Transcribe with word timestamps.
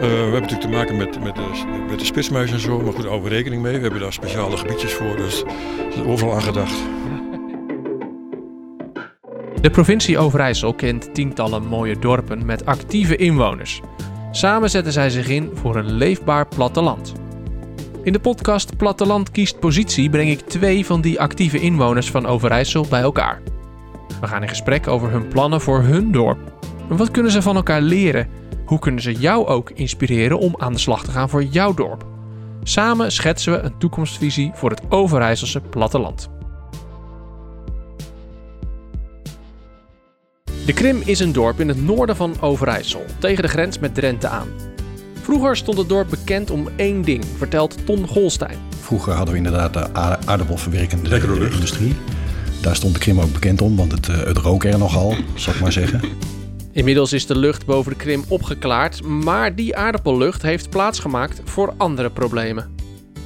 we 0.00 0.06
hebben 0.06 0.32
natuurlijk 0.32 0.60
te 0.60 0.68
maken 0.68 0.96
met, 0.96 1.22
met, 1.22 1.34
de, 1.34 1.84
met 1.88 2.06
spitsmuis 2.06 2.52
en 2.52 2.60
zo, 2.60 2.80
maar 2.80 2.92
goed, 2.92 3.22
we 3.22 3.28
rekening 3.28 3.62
mee. 3.62 3.76
We 3.76 3.82
hebben 3.82 4.00
daar 4.00 4.12
speciale 4.12 4.56
gebiedjes 4.56 4.92
voor, 4.92 5.16
dus 5.16 5.44
er 5.96 6.08
overal 6.08 6.34
aan 6.34 6.42
gedacht. 6.42 6.74
De 9.60 9.70
provincie 9.70 10.18
Overijssel 10.18 10.74
kent 10.74 11.14
tientallen 11.14 11.66
mooie 11.66 11.98
dorpen 11.98 12.46
met 12.46 12.66
actieve 12.66 13.16
inwoners. 13.16 13.80
Samen 14.30 14.70
zetten 14.70 14.92
zij 14.92 15.10
zich 15.10 15.28
in 15.28 15.50
voor 15.54 15.76
een 15.76 15.92
leefbaar 15.92 16.46
platteland. 16.46 17.12
In 18.02 18.12
de 18.12 18.20
podcast 18.20 18.76
Platteland 18.76 19.30
kiest 19.30 19.58
positie 19.58 20.10
breng 20.10 20.30
ik 20.30 20.40
twee 20.40 20.86
van 20.86 21.00
die 21.00 21.20
actieve 21.20 21.60
inwoners 21.60 22.10
van 22.10 22.26
Overijssel 22.26 22.86
bij 22.88 23.00
elkaar. 23.00 23.42
We 24.20 24.26
gaan 24.26 24.42
in 24.42 24.48
gesprek 24.48 24.88
over 24.88 25.10
hun 25.10 25.28
plannen 25.28 25.60
voor 25.60 25.82
hun 25.82 26.12
dorp. 26.12 26.38
En 26.90 26.96
wat 26.96 27.10
kunnen 27.10 27.32
ze 27.32 27.42
van 27.42 27.56
elkaar 27.56 27.80
leren? 27.80 28.28
Hoe 28.64 28.78
kunnen 28.78 29.02
ze 29.02 29.12
jou 29.12 29.46
ook 29.46 29.70
inspireren 29.70 30.38
om 30.38 30.54
aan 30.58 30.72
de 30.72 30.78
slag 30.78 31.04
te 31.04 31.10
gaan 31.10 31.28
voor 31.28 31.44
jouw 31.44 31.74
dorp? 31.74 32.06
Samen 32.62 33.12
schetsen 33.12 33.52
we 33.52 33.58
een 33.58 33.78
toekomstvisie 33.78 34.50
voor 34.54 34.70
het 34.70 34.82
Overijsselse 34.88 35.60
platteland. 35.60 36.30
De 40.66 40.72
Krim 40.72 41.02
is 41.04 41.20
een 41.20 41.32
dorp 41.32 41.60
in 41.60 41.68
het 41.68 41.82
noorden 41.82 42.16
van 42.16 42.40
Overijssel, 42.40 43.04
tegen 43.18 43.42
de 43.42 43.48
grens 43.48 43.78
met 43.78 43.94
Drenthe 43.94 44.28
aan. 44.28 44.48
Vroeger 45.22 45.56
stond 45.56 45.78
het 45.78 45.88
dorp 45.88 46.10
bekend 46.10 46.50
om 46.50 46.68
één 46.76 47.02
ding, 47.02 47.24
vertelt 47.36 47.86
Ton 47.86 48.08
Golstein. 48.08 48.58
Vroeger 48.80 49.12
hadden 49.12 49.32
we 49.32 49.36
inderdaad 49.36 49.72
de 49.72 49.94
aardappelverwerkende 50.26 51.50
industrie. 51.50 51.94
Daar 52.62 52.76
stond 52.76 52.94
de 52.94 53.00
Krim 53.00 53.20
ook 53.20 53.32
bekend 53.32 53.62
om, 53.62 53.76
want 53.76 53.92
het, 53.92 54.08
eh, 54.08 54.16
het 54.16 54.36
rook 54.36 54.64
er 54.64 54.78
nogal, 54.78 55.14
zal 55.34 55.54
ik 55.54 55.60
maar 55.60 55.72
zeggen. 55.72 56.00
Inmiddels 56.74 57.12
is 57.12 57.26
de 57.26 57.36
lucht 57.36 57.66
boven 57.66 57.92
de 57.92 57.98
Krim 57.98 58.24
opgeklaard, 58.28 59.02
maar 59.02 59.54
die 59.54 59.76
aardappellucht 59.76 60.42
heeft 60.42 60.70
plaatsgemaakt 60.70 61.40
voor 61.44 61.74
andere 61.76 62.10
problemen. 62.10 62.70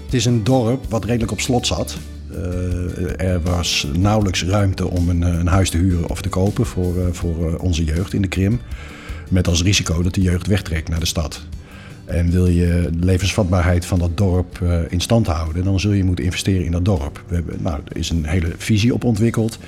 Het 0.05 0.15
is 0.15 0.25
een 0.25 0.45
dorp 0.45 0.85
wat 0.89 1.05
redelijk 1.05 1.33
op 1.33 1.41
slot 1.41 1.67
zat. 1.67 1.97
Uh, 2.31 3.21
er 3.21 3.43
was 3.43 3.87
nauwelijks 3.93 4.45
ruimte 4.45 4.91
om 4.91 5.09
een, 5.09 5.23
een, 5.23 5.47
huis 5.47 5.71
te 5.71 5.77
huren 5.77 6.09
of 6.09 6.23
te 6.23 6.29
kopen 6.29 6.67
voor, 6.67 6.97
uh, 6.97 7.07
voor 7.11 7.57
onze 7.57 7.85
jeugd 7.85 8.13
in 8.13 8.23
de 8.23 8.29
Krim. 8.29 8.61
Met 9.29 9.49
als 9.49 9.63
risico 9.63 10.03
dat 10.03 10.15
de 10.15 10.23
jeugd 10.23 10.47
wegtrekt 10.47 10.89
naar 10.89 11.01
de 11.01 11.07
stad. 11.07 11.47
En 12.05 12.31
wil 12.31 12.47
je 12.47 12.89
de 12.99 13.07
levensvatbaarheid 13.07 13.87
van 13.87 13.99
dat 13.99 14.17
dorp 14.17 14.61
in 14.89 15.01
stand 15.01 15.27
houden, 15.27 15.65
dan 15.65 15.81
zul 15.81 15.93
je 15.93 16.05
moeten 16.05 16.25
investeren 16.25 16.65
in 16.65 16.71
dat 16.71 16.85
dorp. 16.85 17.25
We 17.29 17.35
hebben, 17.35 17.63
nou, 17.63 17.81
er 17.89 17.97
is 17.97 18.11
een 18.11 18.27
hele 18.27 18.53
visie 18.57 18.95
op 18.95 19.05
ontwikkeld. 19.05 19.59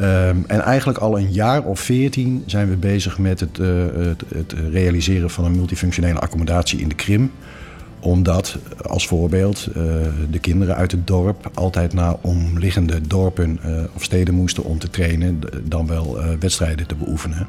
Um, 0.00 0.44
en 0.46 0.60
eigenlijk 0.60 0.98
al 0.98 1.18
een 1.18 1.32
jaar 1.32 1.62
of 1.62 1.80
veertien 1.80 2.42
zijn 2.46 2.68
we 2.68 2.76
bezig 2.76 3.18
met 3.18 3.40
het, 3.40 3.58
uh, 3.58 3.84
het, 3.94 4.22
het, 4.34 4.54
realiseren 4.70 5.30
van 5.30 5.44
een 5.44 5.56
multifunctionele 5.56 6.18
accommodatie 6.18 6.80
in 6.80 6.88
de 6.88 6.94
Krim. 6.94 7.32
Omdat, 8.00 8.58
als 8.82 9.06
voorbeeld, 9.06 9.68
uh, 9.68 9.74
de 10.30 10.38
kinderen 10.38 10.76
uit 10.76 10.92
het 10.92 11.06
dorp 11.06 11.50
altijd 11.54 11.92
naar 11.92 12.14
omliggende 12.20 13.00
dorpen 13.00 13.58
of 13.94 14.02
steden 14.02 14.34
moesten 14.34 14.64
om 14.64 14.78
te 14.78 14.90
trainen, 14.90 15.40
dan 15.62 15.86
wel 15.86 16.18
wedstrijden 16.40 16.86
te 16.86 16.94
beoefenen 16.94 17.46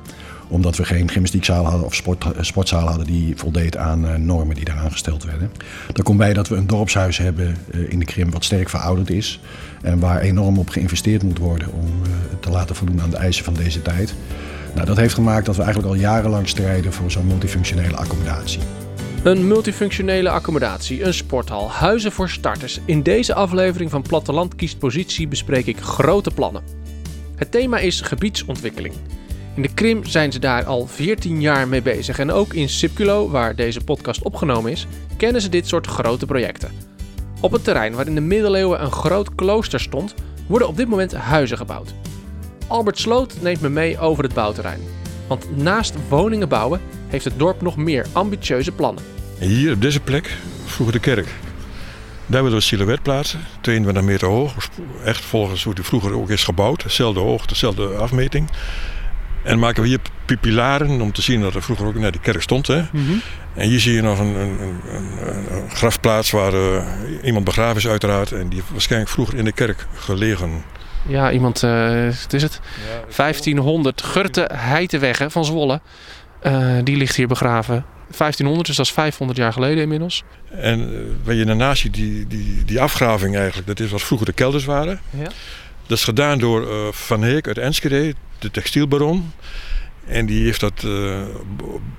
omdat 0.48 0.78
we 0.78 0.86
geen 0.86 1.10
gymnastiekzaal 1.10 1.66
hadden 1.66 1.86
of 1.86 1.96
sport, 1.96 2.26
sportzaal 2.40 2.88
hadden 2.88 3.06
die 3.06 3.38
voldeed 3.38 3.78
aan 3.78 4.26
normen 4.26 4.56
die 4.56 4.66
daaraan 4.66 4.92
gesteld 4.92 5.24
werden. 5.24 5.52
Dan 5.94 6.04
komt 6.04 6.18
bij 6.18 6.34
dat 6.34 6.48
we 6.48 6.56
een 6.56 6.68
dorpshuis 6.68 7.18
hebben 7.18 7.56
in 7.90 8.00
de 8.00 8.06
Krim 8.06 8.32
wat 8.32 8.44
sterk 8.44 8.70
verouderd 8.70 9.10
is. 9.10 9.40
En 9.86 10.00
waar 10.00 10.22
enorm 10.22 10.60
op 10.60 10.70
geïnvesteerd 10.70 11.24
moet 11.24 11.38
worden 11.38 11.72
om 11.72 11.86
uh, 11.86 12.12
te 12.40 12.50
laten 12.50 12.76
voldoen 12.76 13.02
aan 13.02 13.10
de 13.10 13.18
eisen 13.18 13.44
van 13.44 13.54
deze 13.54 13.82
tijd. 13.82 14.14
Nou, 14.74 14.88
dat 14.88 14.98
heeft 14.98 15.14
gemaakt 15.14 15.46
dat 15.46 15.56
we 15.56 15.64
eigenlijk 15.64 15.94
al 15.94 16.00
jarenlang 16.00 16.48
strijden 16.48 16.94
voor 16.94 17.12
zo'n 17.12 17.28
multifunctionele 17.28 17.96
accommodatie. 17.96 18.60
Een 19.24 19.48
multifunctionele 19.48 20.30
accommodatie, 20.30 21.04
een 21.04 21.14
sporthal, 21.14 21.72
huizen 21.72 22.12
voor 22.12 22.30
starters. 22.30 22.80
In 22.86 23.04
deze 23.04 23.34
aflevering 23.34 23.92
van 23.92 24.02
Platteland 24.02 24.56
kiest 24.56 24.80
positie 24.80 25.28
bespreek 25.28 25.66
ik 25.66 25.80
grote 25.80 26.32
plannen. 26.32 26.64
Het 27.36 27.52
thema 27.52 27.78
is 27.78 28.02
gebiedsontwikkeling. 28.02 28.94
In 29.56 29.62
de 29.62 29.74
Krim 29.74 30.06
zijn 30.06 30.32
ze 30.32 30.40
daar 30.40 30.64
al 30.64 30.88
14 30.88 31.42
jaar 31.42 31.68
mee 31.68 31.82
bezig. 31.82 32.20
En 32.20 32.32
ook 32.32 32.54
in 32.54 32.70
Sipculo, 32.70 33.30
waar 33.30 33.56
deze 33.56 33.82
podcast 33.82 34.24
opgenomen 34.24 34.72
is, 34.72 34.88
kennen 35.18 35.42
ze 35.42 35.50
dit 35.50 35.68
soort 35.68 35.88
grote 35.88 36.26
projecten. 36.26 36.95
Op 37.42 37.52
het 37.52 37.64
terrein 37.64 37.94
waar 37.94 38.08
in 38.08 38.16
de 38.16 38.22
middeleeuwen 38.22 38.84
een 38.84 38.92
groot 38.92 39.36
klooster 39.36 39.80
stond, 39.80 40.16
worden 40.48 40.68
op 40.68 40.78
dit 40.78 40.88
moment 40.88 41.14
huizen 41.14 41.58
gebouwd. 41.58 41.94
Albert 42.68 43.00
Sloot 43.00 43.36
neemt 43.42 43.62
me 43.62 43.70
mee 43.70 44.00
over 44.00 44.24
het 44.24 44.34
bouwterrein. 44.34 44.82
Want 45.28 45.58
naast 45.58 45.96
woningen 46.10 46.50
bouwen 46.50 46.82
heeft 47.08 47.26
het 47.26 47.40
dorp 47.40 47.62
nog 47.62 47.76
meer 47.78 48.06
ambitieuze 48.12 48.72
plannen. 48.72 49.04
Hier 49.40 49.74
op 49.74 49.82
deze 49.82 50.00
plek, 50.00 50.38
vroeger 50.66 50.94
de 50.94 51.00
kerk. 51.00 51.28
Daar 52.26 52.44
willen 52.44 52.58
we 52.58 52.64
silhouet 52.64 53.02
plaatsen, 53.02 53.40
22 53.62 54.04
meter 54.04 54.28
hoog. 54.28 54.54
Echt 55.04 55.26
volgens 55.26 55.64
hoe 55.64 55.74
die 55.74 55.84
vroeger 55.84 56.14
ook 56.14 56.30
is 56.30 56.44
gebouwd. 56.44 56.84
Dezelfde 56.84 57.20
hoogte, 57.20 57.48
dezelfde 57.48 57.88
afmeting. 57.88 58.50
En 59.46 59.60
maken 59.60 59.84
we 59.84 59.88
hier 59.88 60.00
pilaren 60.42 61.02
om 61.02 61.12
te 61.12 61.22
zien 61.22 61.42
dat 61.42 61.56
er 61.56 61.64
vroeger 61.64 61.86
ook 61.86 61.96
naar 61.96 62.12
die 62.12 62.22
kerk 62.22 62.42
stond. 62.42 62.68
Hè? 62.68 62.78
Mm 62.78 63.06
-hmm. 63.06 63.22
En 63.54 63.68
hier 63.68 63.80
zie 63.80 63.94
je 63.94 64.02
nog 64.02 64.20
een, 64.20 64.36
een, 64.36 64.60
een, 64.60 65.56
een 65.56 65.70
grafplaats 65.70 66.32
waar 66.32 66.54
uh, 66.54 66.84
iemand 67.24 67.46
begraven 67.46 67.78
is 67.78 67.88
uiteraard. 67.88 68.32
En 68.32 68.50
die 68.50 68.62
waarschijnlijk 68.72 69.12
vroeger 69.12 69.38
in 69.38 69.46
de 69.46 69.52
kerk 69.52 69.88
gelegen. 69.94 70.64
Ja, 71.08 71.32
iemand, 71.32 71.64
uh, 71.64 72.06
wat 72.06 72.34
is 72.34 72.42
het? 72.42 72.60
Ja, 72.64 73.16
1500 73.16 74.02
Gurte 74.02 74.50
Heitenwegge 74.54 75.30
van 75.30 75.46
Zwolle. 75.46 75.82
Uh, 76.44 76.78
die 76.84 76.98
ligt 76.98 77.16
hier 77.16 77.28
begraven. 77.28 77.86
1500, 78.18 78.68
dus 78.68 78.76
dat 78.76 78.86
is 78.86 78.92
500 78.92 79.40
jaar 79.40 79.54
geleden 79.54 79.84
inmiddels. 79.84 80.24
En 80.50 80.90
waar 81.24 81.36
je 81.36 81.46
daarnaast 81.46 81.82
ziet, 81.82 81.94
die, 81.94 82.28
die, 82.28 82.66
die 82.66 82.82
afgraving 82.82 83.36
eigenlijk, 83.36 83.68
dat 83.68 83.80
is 83.80 83.92
wat 83.92 84.02
vroeger 84.02 84.28
de 84.28 84.34
kelders 84.34 84.66
waren. 84.66 85.00
Ja. 85.10 85.30
Dat 85.88 85.98
is 85.98 86.04
gedaan 86.04 86.40
door 86.40 86.94
Van 86.94 87.24
Heek 87.24 87.48
uit 87.48 87.58
Enschede, 87.58 88.14
de 88.40 88.52
textielbaron. 88.52 89.32
En 90.06 90.26
die 90.26 90.44
heeft 90.44 90.60
dat 90.60 90.84
uh, 90.86 91.22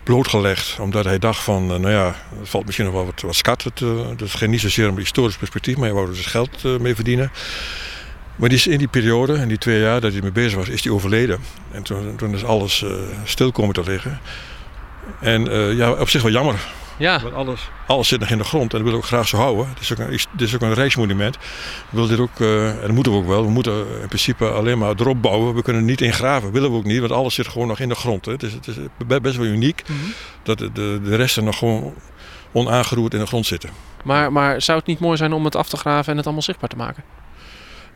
blootgelegd, 0.02 0.78
omdat 0.80 1.04
hij 1.04 1.18
dacht 1.18 1.42
van, 1.42 1.62
uh, 1.62 1.68
nou 1.68 1.90
ja, 1.90 2.06
er 2.40 2.46
valt 2.46 2.64
misschien 2.64 2.86
nog 2.86 2.94
wel 2.94 3.04
wat, 3.04 3.20
wat 3.20 3.34
skat. 3.34 3.62
Het, 3.62 3.78
dat 4.16 4.30
ging 4.30 4.50
niet 4.50 4.60
zozeer 4.60 4.90
om 4.90 4.96
historisch 4.96 5.36
perspectief, 5.36 5.76
maar 5.76 5.84
hij 5.84 5.94
wou 5.94 6.08
er 6.08 6.14
dus 6.14 6.26
geld 6.26 6.80
mee 6.80 6.94
verdienen. 6.94 7.30
Maar 8.36 8.48
die 8.48 8.58
is 8.58 8.66
in 8.66 8.78
die 8.78 8.88
periode, 8.88 9.34
in 9.34 9.48
die 9.48 9.58
twee 9.58 9.80
jaar 9.80 10.00
dat 10.00 10.12
hij 10.12 10.22
mee 10.22 10.32
bezig 10.32 10.54
was, 10.54 10.68
is 10.68 10.84
hij 10.84 10.92
overleden. 10.92 11.38
En 11.70 11.82
toen, 11.82 12.16
toen 12.16 12.34
is 12.34 12.44
alles 12.44 12.84
stil 13.24 13.52
komen 13.52 13.74
te 13.74 13.82
liggen. 13.82 14.20
En 15.20 15.44
ja, 15.76 15.92
op 15.92 16.08
zich 16.08 16.22
wel 16.22 16.32
jammer. 16.32 16.66
Ja. 16.96 17.20
Want 17.20 17.34
alles, 17.34 17.70
alles 17.86 18.08
zit 18.08 18.20
nog 18.20 18.28
in 18.28 18.38
de 18.38 18.44
grond 18.44 18.62
en 18.62 18.68
dat 18.68 18.80
willen 18.80 18.92
we 18.92 19.04
ook 19.04 19.04
graag 19.04 19.28
zo 19.28 19.36
houden. 19.36 19.68
Het 19.68 19.80
is 19.80 19.92
ook 19.92 19.98
een, 19.98 20.12
het 20.12 20.40
is 20.40 20.54
ook 20.54 20.60
een 20.60 20.74
rijksmonument. 20.74 21.36
We 21.36 21.42
willen 21.90 22.08
dit 22.08 22.18
ook, 22.18 22.38
uh, 22.38 22.68
en 22.68 22.80
dat 22.80 22.90
moeten 22.90 23.12
we 23.12 23.18
ook 23.18 23.26
wel. 23.26 23.44
We 23.44 23.50
moeten 23.50 23.86
in 24.00 24.06
principe 24.06 24.48
alleen 24.48 24.78
maar 24.78 24.94
erop 24.96 25.22
bouwen. 25.22 25.54
We 25.54 25.62
kunnen 25.62 25.84
niet 25.84 26.00
ingraven. 26.00 26.42
Dat 26.42 26.52
willen 26.52 26.70
we 26.70 26.76
ook 26.76 26.84
niet, 26.84 27.00
want 27.00 27.12
alles 27.12 27.34
zit 27.34 27.48
gewoon 27.48 27.68
nog 27.68 27.80
in 27.80 27.88
de 27.88 27.94
grond. 27.94 28.24
Hè. 28.24 28.32
Het, 28.32 28.42
is, 28.42 28.52
het 28.52 28.66
is 28.66 28.76
best 29.20 29.36
wel 29.36 29.46
uniek 29.46 29.82
mm 29.88 29.96
-hmm. 29.96 30.12
dat 30.42 30.58
de, 30.58 30.72
de, 30.72 31.00
de 31.04 31.16
resten 31.16 31.44
nog 31.44 31.58
gewoon 31.58 31.94
onaangeroerd 32.52 33.14
in 33.14 33.20
de 33.20 33.26
grond 33.26 33.46
zitten. 33.46 33.70
Maar, 34.04 34.32
maar 34.32 34.62
zou 34.62 34.78
het 34.78 34.86
niet 34.86 35.00
mooi 35.00 35.16
zijn 35.16 35.32
om 35.32 35.44
het 35.44 35.56
af 35.56 35.68
te 35.68 35.76
graven 35.76 36.10
en 36.10 36.16
het 36.16 36.24
allemaal 36.24 36.42
zichtbaar 36.42 36.68
te 36.68 36.76
maken? 36.76 37.02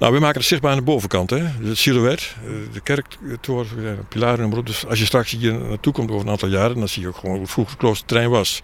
Nou, 0.01 0.13
we 0.13 0.21
maken 0.21 0.39
het 0.39 0.49
zichtbaar 0.49 0.71
aan 0.71 0.79
de 0.79 0.85
bovenkant. 0.85 1.31
Hè? 1.31 1.39
Het 1.39 1.79
silhouet, 1.79 2.37
de 2.73 2.81
kerktoren, 2.81 3.77
de 3.77 3.97
pilaren 4.09 4.53
en. 4.53 4.65
Dus 4.65 4.87
als 4.87 4.99
je 4.99 5.05
straks 5.05 5.31
hier 5.31 5.55
naartoe 5.55 5.93
komt 5.93 6.11
over 6.11 6.27
een 6.27 6.31
aantal 6.31 6.49
jaren, 6.49 6.79
dan 6.79 6.89
zie 6.89 7.03
je 7.03 7.09
ook 7.09 7.17
gewoon 7.17 7.37
hoe 7.37 7.47
vroeger 7.47 7.73
het 7.73 7.83
kloosterterrein 7.83 8.31
was. 8.31 8.61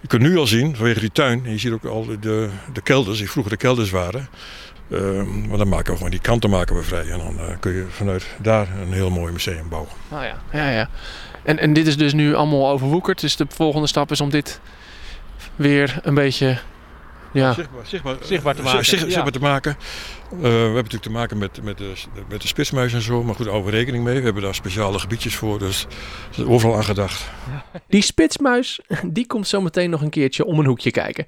Je 0.00 0.08
kunt 0.08 0.22
nu 0.22 0.36
al 0.36 0.46
zien, 0.46 0.76
vanwege 0.76 1.00
die 1.00 1.12
tuin, 1.12 1.42
je 1.44 1.58
ziet 1.58 1.72
ook 1.72 1.84
al 1.84 2.06
de, 2.20 2.48
de 2.72 2.80
kelders, 2.82 3.18
die 3.18 3.30
vroeger 3.30 3.52
de 3.52 3.58
kelders 3.58 3.90
waren. 3.90 4.28
Uh, 4.88 5.22
maar 5.48 5.58
dan 5.58 5.68
maken 5.68 5.90
we 5.90 5.96
gewoon 5.96 6.10
die 6.10 6.20
kanten 6.20 6.50
maken 6.50 6.76
we 6.76 6.82
vrij. 6.82 7.10
En 7.10 7.18
dan 7.18 7.36
uh, 7.36 7.44
kun 7.60 7.72
je 7.72 7.86
vanuit 7.88 8.26
daar 8.38 8.68
een 8.80 8.92
heel 8.92 9.10
mooi 9.10 9.32
museum 9.32 9.68
bouwen. 9.68 9.90
Oh 10.10 10.22
ja, 10.22 10.42
ja, 10.52 10.70
ja. 10.70 10.88
En, 11.42 11.58
en 11.58 11.72
dit 11.72 11.86
is 11.86 11.96
dus 11.96 12.12
nu 12.12 12.34
allemaal 12.34 12.68
overwoekerd. 12.68 13.20
Dus 13.20 13.36
de 13.36 13.46
volgende 13.48 13.86
stap 13.86 14.10
is 14.10 14.20
om 14.20 14.30
dit 14.30 14.60
weer 15.56 15.98
een 16.02 16.14
beetje 16.14 16.58
ja. 17.36 17.52
zichtbaar, 17.52 17.86
zichtbaar, 17.86 18.16
zichtbaar 18.20 18.54
te 18.54 18.62
maken. 18.62 18.84
Zicht, 18.84 19.02
zichtbaar 19.02 19.32
te 19.32 19.38
maken. 19.38 19.76
Uh, 20.32 20.40
we 20.40 20.48
hebben 20.48 20.74
natuurlijk 20.74 21.02
te 21.02 21.10
maken 21.10 21.38
met, 21.38 21.62
met, 21.62 21.78
de, 21.78 21.92
met 22.28 22.42
de 22.42 22.48
spitsmuis 22.48 22.92
en 22.94 23.02
zo, 23.02 23.22
maar 23.22 23.34
goed, 23.34 23.46
we 23.46 23.70
rekening 23.70 24.04
mee. 24.04 24.18
We 24.18 24.24
hebben 24.24 24.42
daar 24.42 24.54
speciale 24.54 24.98
gebiedjes 24.98 25.36
voor, 25.36 25.58
dus 25.58 25.86
er 26.32 26.38
is 26.38 26.44
overal 26.44 26.76
aan 26.76 26.84
gedacht. 26.84 27.30
Die 27.88 28.02
spitsmuis, 28.02 28.80
die 29.06 29.26
komt 29.26 29.48
zo 29.48 29.60
meteen 29.60 29.90
nog 29.90 30.02
een 30.02 30.10
keertje 30.10 30.44
om 30.44 30.58
een 30.58 30.66
hoekje 30.66 30.90
kijken. 30.90 31.26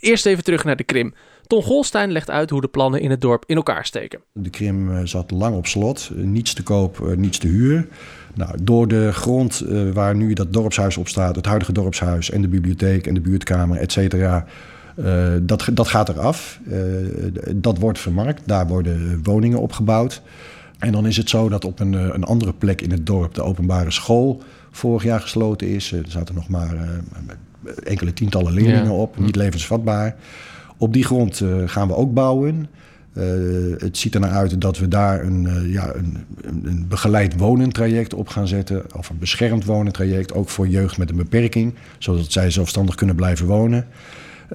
Eerst 0.00 0.26
even 0.26 0.44
terug 0.44 0.64
naar 0.64 0.76
de 0.76 0.84
Krim. 0.84 1.14
Ton 1.46 1.62
Golstein 1.62 2.12
legt 2.12 2.30
uit 2.30 2.50
hoe 2.50 2.60
de 2.60 2.68
plannen 2.68 3.00
in 3.00 3.10
het 3.10 3.20
dorp 3.20 3.44
in 3.46 3.56
elkaar 3.56 3.86
steken. 3.86 4.20
De 4.32 4.50
Krim 4.50 5.06
zat 5.06 5.30
lang 5.30 5.56
op 5.56 5.66
slot, 5.66 6.10
niets 6.14 6.54
te 6.54 6.62
koop, 6.62 7.14
niets 7.16 7.38
te 7.38 7.46
huur. 7.46 7.88
Nou, 8.34 8.58
door 8.62 8.88
de 8.88 9.12
grond 9.12 9.64
waar 9.92 10.16
nu 10.16 10.32
dat 10.32 10.52
dorpshuis 10.52 10.96
op 10.96 11.08
staat, 11.08 11.36
het 11.36 11.46
huidige 11.46 11.72
dorpshuis 11.72 12.30
en 12.30 12.42
de 12.42 12.48
bibliotheek 12.48 13.06
en 13.06 13.14
de 13.14 13.20
buurtkamer, 13.20 13.78
et 13.78 13.92
cetera, 13.92 14.46
uh, 14.96 15.32
dat, 15.42 15.68
dat 15.72 15.88
gaat 15.88 16.08
eraf. 16.08 16.60
Uh, 16.66 16.76
dat 17.56 17.78
wordt 17.78 17.98
vermarkt. 17.98 18.42
Daar 18.44 18.66
worden 18.66 19.20
woningen 19.22 19.60
opgebouwd. 19.60 20.22
En 20.78 20.92
dan 20.92 21.06
is 21.06 21.16
het 21.16 21.28
zo 21.28 21.48
dat 21.48 21.64
op 21.64 21.80
een, 21.80 21.92
een 21.92 22.24
andere 22.24 22.52
plek 22.52 22.80
in 22.80 22.90
het 22.90 23.06
dorp 23.06 23.34
de 23.34 23.42
openbare 23.42 23.90
school 23.90 24.42
vorig 24.70 25.02
jaar 25.02 25.20
gesloten 25.20 25.68
is. 25.68 25.92
Er 25.92 26.04
zaten 26.08 26.34
nog 26.34 26.48
maar 26.48 26.76
enkele 27.84 28.12
tientallen 28.12 28.52
leerlingen 28.52 28.92
op, 28.92 29.18
niet 29.18 29.36
levensvatbaar. 29.36 30.16
Op 30.76 30.92
die 30.92 31.04
grond 31.04 31.42
gaan 31.66 31.88
we 31.88 31.96
ook 31.96 32.14
bouwen. 32.14 32.68
Uh, 33.14 33.24
het 33.78 33.98
ziet 33.98 34.14
er 34.14 34.20
naar 34.20 34.30
uit 34.30 34.60
dat 34.60 34.78
we 34.78 34.88
daar 34.88 35.24
een, 35.24 35.44
uh, 35.44 35.72
ja, 35.72 35.94
een, 35.94 36.24
een, 36.64 36.84
begeleid 36.88 37.38
wonentraject 37.38 38.14
op 38.14 38.28
gaan 38.28 38.48
zetten. 38.48 38.82
Of 38.96 39.08
een 39.08 39.18
beschermd 39.18 39.64
wonentraject, 39.64 40.34
ook 40.34 40.48
voor 40.48 40.68
jeugd 40.68 40.98
met 40.98 41.10
een 41.10 41.16
beperking. 41.16 41.74
Zodat 41.98 42.32
zij 42.32 42.50
zelfstandig 42.50 42.94
kunnen 42.94 43.16
blijven 43.16 43.46
wonen. 43.46 43.86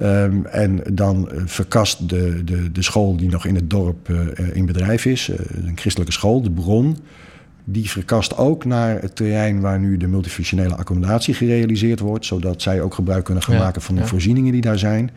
Um, 0.02 0.46
en 0.46 0.80
dan 0.92 1.28
uh, 1.32 1.42
verkast 1.44 2.08
de, 2.08 2.44
de, 2.44 2.72
de 2.72 2.82
school 2.82 3.16
die 3.16 3.28
nog 3.28 3.46
in 3.46 3.54
het 3.54 3.70
dorp 3.70 4.08
in 4.52 4.66
bedrijf 4.66 5.04
is. 5.04 5.30
een 5.48 5.76
christelijke 5.76 6.12
school, 6.12 6.42
de 6.42 6.50
Bron 6.50 6.96
die 7.70 7.90
verkast 7.90 8.36
ook 8.36 8.64
naar 8.64 9.00
het 9.00 9.16
terrein 9.16 9.60
waar 9.60 9.78
nu 9.78 9.96
de 9.96 10.06
multifunctionele 10.06 10.74
accommodatie 10.74 11.34
gerealiseerd 11.34 12.00
wordt, 12.00 12.24
zodat 12.24 12.62
zij 12.62 12.80
ook 12.82 12.94
gebruik 12.94 13.24
kunnen 13.24 13.42
gaan 13.42 13.56
maken 13.56 13.82
van 13.82 13.94
de 13.94 14.06
voorzieningen 14.06 14.52
die 14.52 14.60
daar 14.60 14.78
zijn. 14.78 15.10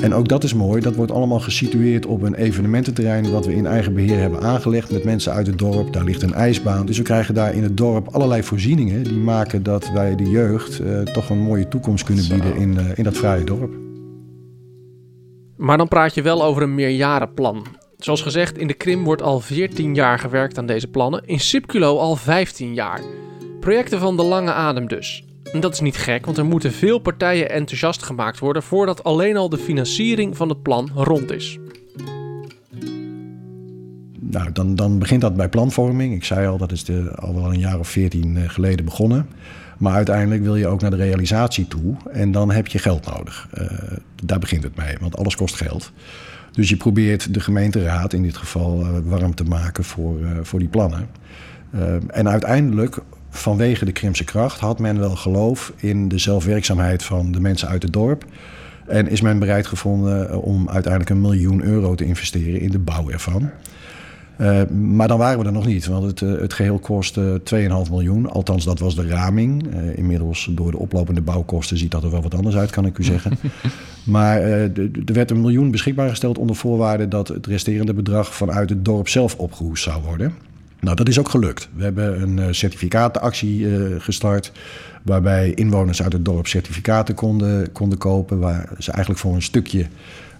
En 0.00 0.14
ook 0.14 0.28
dat 0.28 0.44
is 0.44 0.54
mooi, 0.54 0.80
dat 0.82 0.94
wordt 0.94 1.12
allemaal 1.12 1.40
gesitueerd 1.40 2.06
op 2.06 2.22
een 2.22 2.34
evenemententerrein 2.34 3.30
wat 3.30 3.46
we 3.46 3.54
in 3.54 3.66
eigen 3.66 3.94
beheer 3.94 4.18
hebben 4.18 4.40
aangelegd 4.40 4.90
met 4.90 5.04
mensen 5.04 5.32
uit 5.32 5.46
het 5.46 5.58
dorp. 5.58 5.92
Daar 5.92 6.04
ligt 6.04 6.22
een 6.22 6.34
ijsbaan, 6.34 6.86
dus 6.86 6.96
we 6.96 7.04
krijgen 7.04 7.34
daar 7.34 7.54
in 7.54 7.62
het 7.62 7.76
dorp 7.76 8.08
allerlei 8.08 8.42
voorzieningen 8.42 9.02
die 9.02 9.18
maken 9.18 9.62
dat 9.62 9.90
wij 9.92 10.16
de 10.16 10.30
jeugd 10.30 10.80
uh, 10.80 11.00
toch 11.00 11.30
een 11.30 11.38
mooie 11.38 11.68
toekomst 11.68 12.04
kunnen 12.04 12.28
bieden 12.28 12.56
in, 12.56 12.72
uh, 12.72 12.80
in 12.94 13.04
dat 13.04 13.16
vrije 13.16 13.44
dorp. 13.44 13.89
Maar 15.60 15.76
dan 15.76 15.88
praat 15.88 16.14
je 16.14 16.22
wel 16.22 16.44
over 16.44 16.62
een 16.62 16.74
meerjarenplan. 16.74 17.66
Zoals 17.98 18.22
gezegd, 18.22 18.58
in 18.58 18.66
de 18.66 18.74
Krim 18.74 19.04
wordt 19.04 19.22
al 19.22 19.40
14 19.40 19.94
jaar 19.94 20.18
gewerkt 20.18 20.58
aan 20.58 20.66
deze 20.66 20.86
plannen, 20.86 21.22
in 21.26 21.40
Sipculo 21.40 21.98
al 21.98 22.16
15 22.16 22.74
jaar. 22.74 23.00
Projecten 23.60 24.00
van 24.00 24.16
de 24.16 24.22
lange 24.22 24.52
adem 24.52 24.88
dus. 24.88 25.24
En 25.52 25.60
dat 25.60 25.72
is 25.72 25.80
niet 25.80 25.96
gek, 25.96 26.24
want 26.24 26.38
er 26.38 26.44
moeten 26.44 26.72
veel 26.72 26.98
partijen 26.98 27.50
enthousiast 27.50 28.02
gemaakt 28.02 28.38
worden 28.38 28.62
voordat 28.62 29.04
alleen 29.04 29.36
al 29.36 29.48
de 29.48 29.58
financiering 29.58 30.36
van 30.36 30.48
het 30.48 30.62
plan 30.62 30.90
rond 30.94 31.32
is. 31.32 31.58
Nou, 34.20 34.52
dan, 34.52 34.74
dan 34.74 34.98
begint 34.98 35.20
dat 35.20 35.36
bij 35.36 35.48
planvorming. 35.48 36.14
Ik 36.14 36.24
zei 36.24 36.46
al, 36.46 36.58
dat 36.58 36.72
is 36.72 36.84
al 37.14 37.34
wel 37.34 37.52
een 37.52 37.58
jaar 37.58 37.78
of 37.78 37.88
veertien 37.88 38.36
eh, 38.36 38.48
geleden 38.48 38.84
begonnen. 38.84 39.28
Maar 39.80 39.94
uiteindelijk 39.94 40.42
wil 40.42 40.56
je 40.56 40.66
ook 40.66 40.80
naar 40.80 40.90
de 40.90 40.96
realisatie 40.96 41.68
toe 41.68 41.94
en 42.12 42.32
dan 42.32 42.50
heb 42.50 42.66
je 42.66 42.78
geld 42.78 43.06
nodig. 43.06 43.48
Uh, 43.58 43.68
daar 44.24 44.38
begint 44.38 44.62
het 44.62 44.76
mee, 44.76 44.96
want 45.00 45.16
alles 45.16 45.36
kost 45.36 45.54
geld. 45.54 45.92
Dus 46.52 46.68
je 46.68 46.76
probeert 46.76 47.34
de 47.34 47.40
gemeenteraad 47.40 48.12
in 48.12 48.22
dit 48.22 48.36
geval 48.36 48.80
uh, 48.80 48.88
warm 49.04 49.34
te 49.34 49.44
maken 49.44 49.84
voor, 49.84 50.20
uh, 50.20 50.30
voor 50.42 50.58
die 50.58 50.68
plannen. 50.68 51.08
En 52.06 52.28
uiteindelijk, 52.28 52.98
vanwege 53.30 53.84
de 53.84 53.92
Krimse 53.92 54.24
kracht, 54.24 54.60
had 54.60 54.78
men 54.78 54.98
wel 54.98 55.16
geloof 55.16 55.72
in 55.76 56.08
de 56.08 56.18
zelfwerkzaamheid 56.18 57.02
van 57.02 57.32
de 57.32 57.40
mensen 57.40 57.68
uit 57.68 57.82
het 57.82 57.92
dorp. 57.92 58.24
En 58.86 59.08
is 59.08 59.20
men 59.20 59.38
bereid 59.38 59.66
gevonden 59.66 60.42
om 60.42 60.68
uiteindelijk 60.68 61.10
een 61.10 61.20
miljoen 61.20 61.62
euro 61.62 61.94
te 61.94 62.04
investeren 62.04 62.60
in 62.60 62.70
de 62.70 62.78
bouw 62.78 63.10
ervan. 63.10 63.50
Uh, 64.40 64.66
maar 64.68 65.08
dan 65.08 65.18
waren 65.18 65.38
we 65.38 65.44
er 65.44 65.52
nog 65.52 65.66
niet, 65.66 65.86
want 65.86 66.04
het, 66.04 66.20
uh, 66.20 66.40
het 66.40 66.52
geheel 66.52 66.78
kostte 66.78 67.40
2,5 67.54 67.90
miljoen. 67.90 68.30
Althans, 68.30 68.64
dat 68.64 68.78
was 68.78 68.94
de 68.94 69.06
raming. 69.06 69.74
Uh, 69.74 69.98
inmiddels 69.98 70.48
door 70.50 70.70
de 70.70 70.78
oplopende 70.78 71.20
bouwkosten 71.20 71.76
ziet 71.76 71.90
dat 71.90 72.02
er 72.02 72.10
wel 72.10 72.22
wat 72.22 72.34
anders 72.34 72.56
uit, 72.56 72.70
kan 72.70 72.86
ik 72.86 72.98
u 72.98 73.04
zeggen. 73.04 73.38
maar 74.04 74.40
er 74.40 74.90
werd 75.04 75.30
een 75.30 75.40
miljoen 75.40 75.70
beschikbaar 75.70 76.08
gesteld 76.08 76.38
onder 76.38 76.56
voorwaarde 76.56 77.08
dat 77.08 77.28
het 77.28 77.46
resterende 77.46 77.94
bedrag 77.94 78.34
vanuit 78.34 78.70
het 78.70 78.84
dorp 78.84 79.08
zelf 79.08 79.36
opgehoest 79.36 79.82
zou 79.82 80.02
worden. 80.02 80.34
Nou, 80.80 80.96
dat 80.96 81.08
is 81.08 81.18
ook 81.18 81.28
gelukt. 81.28 81.68
We 81.74 81.82
hebben 81.82 82.22
een 82.22 82.54
certificatenactie 82.54 83.66
gestart. 83.98 84.52
Waarbij 85.02 85.50
inwoners 85.54 86.02
uit 86.02 86.12
het 86.12 86.24
dorp 86.24 86.46
certificaten 86.46 87.14
konden, 87.14 87.72
konden 87.72 87.98
kopen. 87.98 88.38
Waar 88.38 88.68
ze 88.78 88.90
eigenlijk 88.90 89.20
voor 89.20 89.34
een 89.34 89.42
stukje 89.42 89.86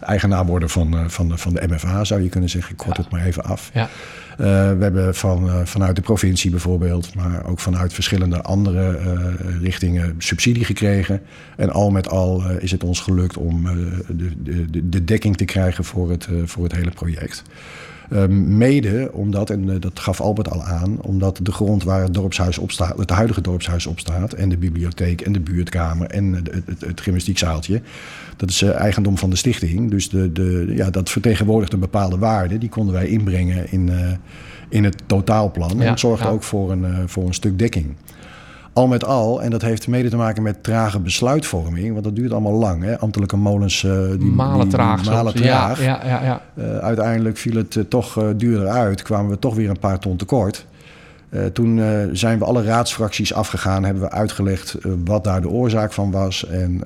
eigenaar 0.01 0.47
worden 0.47 0.71
van, 0.71 0.95
uh, 0.95 1.09
van, 1.09 1.39
van 1.39 1.55
de 1.55 1.63
MFA, 1.69 2.05
zou 2.05 2.23
je 2.23 2.29
kunnen 2.29 2.51
zeggen. 2.51 2.71
Ik 2.73 2.77
kort 2.77 2.97
het 2.97 3.11
maar 3.11 3.25
even 3.25 3.43
af. 3.43 3.71
Ja. 3.75 3.83
Uh, 3.83 4.37
we 4.39 4.83
hebben 4.83 5.15
van, 5.15 5.47
uh, 5.47 5.61
vanuit 5.65 5.97
de 5.97 6.03
provincie 6.03 6.51
bijvoorbeeld, 6.51 7.15
maar 7.15 7.47
ook 7.47 7.61
vanuit 7.61 7.93
verschillende 7.93 8.43
andere 8.43 8.99
richtingen 9.63 10.15
subsidie 10.19 10.65
gekregen. 10.65 11.23
En 11.57 11.71
al 11.71 11.91
met 11.91 12.09
al 12.09 12.51
is 12.51 12.71
het 12.71 12.85
ons 12.85 13.01
gelukt 13.01 13.37
om 13.37 13.65
de, 14.09 14.43
de, 14.43 14.89
de 14.89 15.05
dekking 15.05 15.37
te 15.37 15.45
krijgen 15.45 15.85
voor 15.85 16.11
het, 16.11 16.29
voor 16.45 16.63
het 16.63 16.73
hele 16.73 16.91
project. 16.91 17.43
Ehm, 18.11 18.57
mede 18.57 19.11
omdat, 19.13 19.51
en 19.51 19.71
eh, 19.71 19.81
dat 19.81 20.01
gaf 20.01 20.21
Albert 20.21 20.51
al 20.51 20.63
aan, 20.63 21.03
omdat 21.03 21.39
de 21.43 21.53
grond 21.53 21.85
waar 21.85 22.03
het 22.03 22.15
dorpshuis 22.15 22.59
op 22.59 22.71
staat, 22.71 22.99
het 22.99 23.11
huidige 23.11 23.41
dorpshuis 23.41 23.87
op 23.87 23.99
staat, 23.99 24.33
en 24.33 24.49
de 24.49 24.57
bibliotheek 24.57 25.21
en 25.21 25.33
de 25.33 25.41
buurtkamer 25.41 26.07
en 26.07 26.33
het, 26.33 26.51
het, 26.67 26.81
het 26.81 27.01
gymnastiekzaaltje, 27.01 27.83
dat 28.37 28.51
is 28.51 28.63
uh, 28.63 28.75
eigendom 28.75 29.19
van 29.19 29.31
de 29.31 29.37
stichting. 29.37 29.91
Dus 29.91 30.09
de, 30.09 30.33
de, 30.33 30.73
ja, 30.75 30.91
dat 30.91 31.11
vertegenwoordigt 31.11 31.73
een 31.73 31.81
bepaalde 31.81 32.19
waarde. 32.19 32.59
Die 32.59 32.69
konden 32.69 32.95
wij 32.95 33.07
inbrengen 33.07 33.73
in, 33.73 33.87
uh, 33.87 34.13
in 34.69 34.85
het 34.85 35.03
totaalplan. 35.07 35.77
Ja, 35.77 35.83
en 35.83 35.89
het 35.89 36.01
zorgde 36.01 36.27
ja. 36.27 36.31
ook 36.31 36.43
voor 36.43 36.71
een, 36.71 37.09
voor 37.09 37.27
een 37.27 37.35
stuk 37.35 37.59
dekking 37.59 37.95
al 38.81 38.87
met 38.87 39.05
al, 39.05 39.43
en 39.43 39.51
dat 39.51 39.63
heeft 39.63 39.89
mede 39.89 40.09
te 40.09 40.17
maken 40.17 40.43
met 40.43 40.63
trage 40.63 41.01
besluitvorming, 41.01 41.93
want 41.93 42.05
dat 42.05 42.17
duurt 42.17 42.33
allemaal 42.33 42.53
lang. 42.53 42.83
Hè? 42.83 42.99
Ambtelijke 42.99 43.37
molens 43.37 43.83
uh, 43.83 44.09
die 44.19 44.31
malen 44.31 44.69
traag. 44.69 45.03
Die 45.03 45.11
malen 45.11 45.35
traag. 45.35 45.83
Ja, 45.83 45.99
ja, 46.05 46.23
ja, 46.23 46.43
uh, 46.55 46.77
uiteindelijk 46.77 47.37
viel 47.37 47.57
het 47.57 47.75
uh, 47.75 47.85
toch 47.85 48.33
duurder 48.37 48.69
uit, 48.69 49.03
kwamen 49.03 49.31
we 49.31 49.39
toch 49.39 49.55
weer 49.55 49.71
een 49.71 49.79
paar 49.79 49.99
ton 49.99 50.17
tekort. 50.17 50.67
toen 51.53 51.81
zijn 52.13 52.39
we 52.39 52.45
alle 52.45 52.63
raadsfracties 52.63 53.35
afgegaan, 53.35 53.85
hebben 53.85 54.03
we 54.03 54.11
uitgelegd 54.11 54.77
wat 55.05 55.25
daar 55.25 55.41
de 55.41 55.49
oorzaak 55.49 55.93
van 55.93 56.11
was. 56.11 56.47
En 56.47 56.81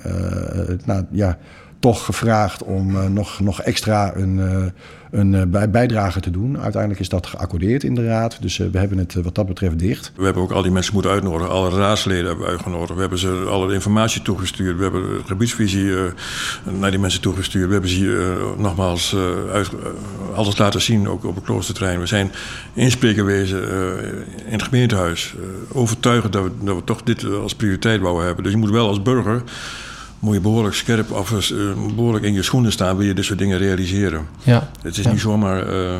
nou, 0.85 1.03
ja, 1.09 1.37
toch 1.85 2.05
gevraagd 2.05 2.63
om 2.63 3.13
nog, 3.13 3.39
nog 3.39 3.61
extra 3.61 4.15
een 4.15 4.39
een 5.15 5.53
eh, 5.53 5.67
bijdrage 5.69 6.19
te 6.19 6.31
doen. 6.31 6.59
Uiteindelijk 6.59 7.01
is 7.01 7.09
dat 7.09 7.27
geaccordeerd 7.27 7.83
in 7.83 7.95
de 7.95 8.05
raad. 8.05 8.37
Dus 8.41 8.59
eh, 8.59 8.67
we 8.71 8.77
hebben 8.77 8.97
het 8.97 9.15
eh, 9.15 9.23
wat 9.23 9.35
dat 9.35 9.47
betreft 9.47 9.79
dicht. 9.79 10.11
We 10.15 10.23
hebben 10.23 10.43
ook 10.43 10.51
al 10.51 10.61
die 10.61 10.71
mensen 10.71 10.93
moeten 10.93 11.11
uitnodigen. 11.11 11.49
Alle 11.49 11.69
raadsleden 11.69 12.25
hebben 12.25 12.45
we 12.45 12.51
uitgenodigd. 12.51 12.93
We 12.93 12.99
hebben 12.99 13.19
ze 13.19 13.45
alle 13.49 13.73
informatie 13.73 14.21
toegestuurd. 14.21 14.77
We 14.77 14.83
hebben 14.83 15.01
de 15.01 15.21
gebiedsvisie 15.25 15.93
naar 16.79 16.91
die 16.91 16.99
mensen 16.99 17.21
toegestuurd. 17.21 17.67
We 17.67 17.73
hebben 17.73 17.89
ze 17.89 18.53
nogmaals 18.57 19.15
alles 20.35 20.57
laten 20.57 20.81
zien, 20.81 21.09
ook 21.09 21.25
op 21.25 21.35
het 21.35 21.43
kloosterterrein. 21.43 21.99
We 21.99 22.05
zijn 22.05 22.31
insprekerwezen 22.73 23.61
in 24.45 24.51
het 24.51 24.63
gemeentehuis. 24.63 25.35
overtuigend 25.71 26.33
dat 26.33 26.43
we, 26.43 26.51
dat 26.61 26.75
we 26.75 26.83
toch 26.83 27.03
dit 27.03 27.25
als 27.25 27.55
prioriteit 27.55 28.01
wouden 28.01 28.25
hebben. 28.25 28.43
Dus 28.43 28.53
je 28.53 28.59
moet 28.59 28.69
wel 28.69 28.87
als 28.87 29.01
burger 29.01 29.43
moet 30.19 30.33
je 30.33 30.39
behoorlijk 30.39 30.75
scherp 30.75 31.11
of 31.11 31.51
uh, 31.51 31.73
behoorlijk 31.95 32.25
in 32.25 32.33
je 32.33 32.43
schoenen 32.43 32.71
staan, 32.71 32.97
wil 32.97 33.05
je 33.05 33.13
dit 33.13 33.25
soort 33.25 33.39
dingen 33.39 33.57
realiseren. 33.57 34.25
Ja. 34.43 34.69
Het 34.81 34.97
is 34.97 35.03
ja. 35.03 35.11
niet 35.11 35.19
zomaar 35.19 35.73
uh, 35.73 35.99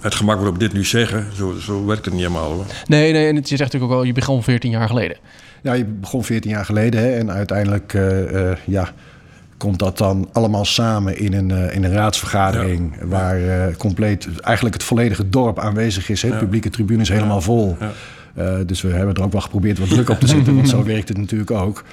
het 0.00 0.14
gemak 0.14 0.36
waarop 0.36 0.58
dit 0.58 0.72
nu 0.72 0.84
zeggen, 0.84 1.26
zo, 1.34 1.54
zo 1.60 1.84
werkt 1.84 2.04
het 2.04 2.14
niet 2.14 2.22
helemaal 2.22 2.52
hoor. 2.52 2.64
Nee, 2.86 3.12
nee, 3.12 3.28
en 3.28 3.36
het, 3.36 3.48
je 3.48 3.56
zegt 3.56 3.72
natuurlijk 3.72 3.92
ook 3.92 3.98
wel, 3.98 4.06
je 4.06 4.12
begon 4.12 4.42
14 4.42 4.70
jaar 4.70 4.88
geleden. 4.88 5.16
Ja, 5.62 5.72
je 5.72 5.84
begon 5.84 6.24
14 6.24 6.50
jaar 6.50 6.64
geleden 6.64 7.00
hè, 7.00 7.10
en 7.10 7.30
uiteindelijk, 7.30 7.92
uh, 7.92 8.52
ja 8.66 8.92
komt 9.58 9.78
dat 9.78 9.98
dan 9.98 10.28
allemaal 10.32 10.64
samen 10.64 11.18
in 11.18 11.32
een, 11.32 11.50
uh, 11.50 11.74
in 11.74 11.84
een 11.84 11.92
raadsvergadering... 11.92 12.96
Ja. 13.00 13.06
waar 13.06 13.40
uh, 13.40 13.76
compleet 13.76 14.28
eigenlijk 14.40 14.74
het 14.74 14.84
volledige 14.84 15.28
dorp 15.28 15.58
aanwezig 15.58 16.08
is. 16.08 16.22
Hè? 16.22 16.30
De 16.30 16.36
publieke 16.36 16.70
tribune 16.70 17.02
is 17.02 17.08
helemaal 17.08 17.40
vol. 17.40 17.76
Uh, 18.38 18.54
dus 18.66 18.80
we 18.80 18.88
hebben 18.88 19.14
er 19.14 19.22
ook 19.22 19.32
wel 19.32 19.40
geprobeerd 19.40 19.78
wat 19.78 19.88
druk 19.88 20.10
op 20.10 20.20
te 20.20 20.26
zetten... 20.26 20.54
want 20.54 20.68
zo 20.78 20.84
werkt 20.84 21.08
het 21.08 21.18
natuurlijk 21.18 21.50
ook. 21.50 21.84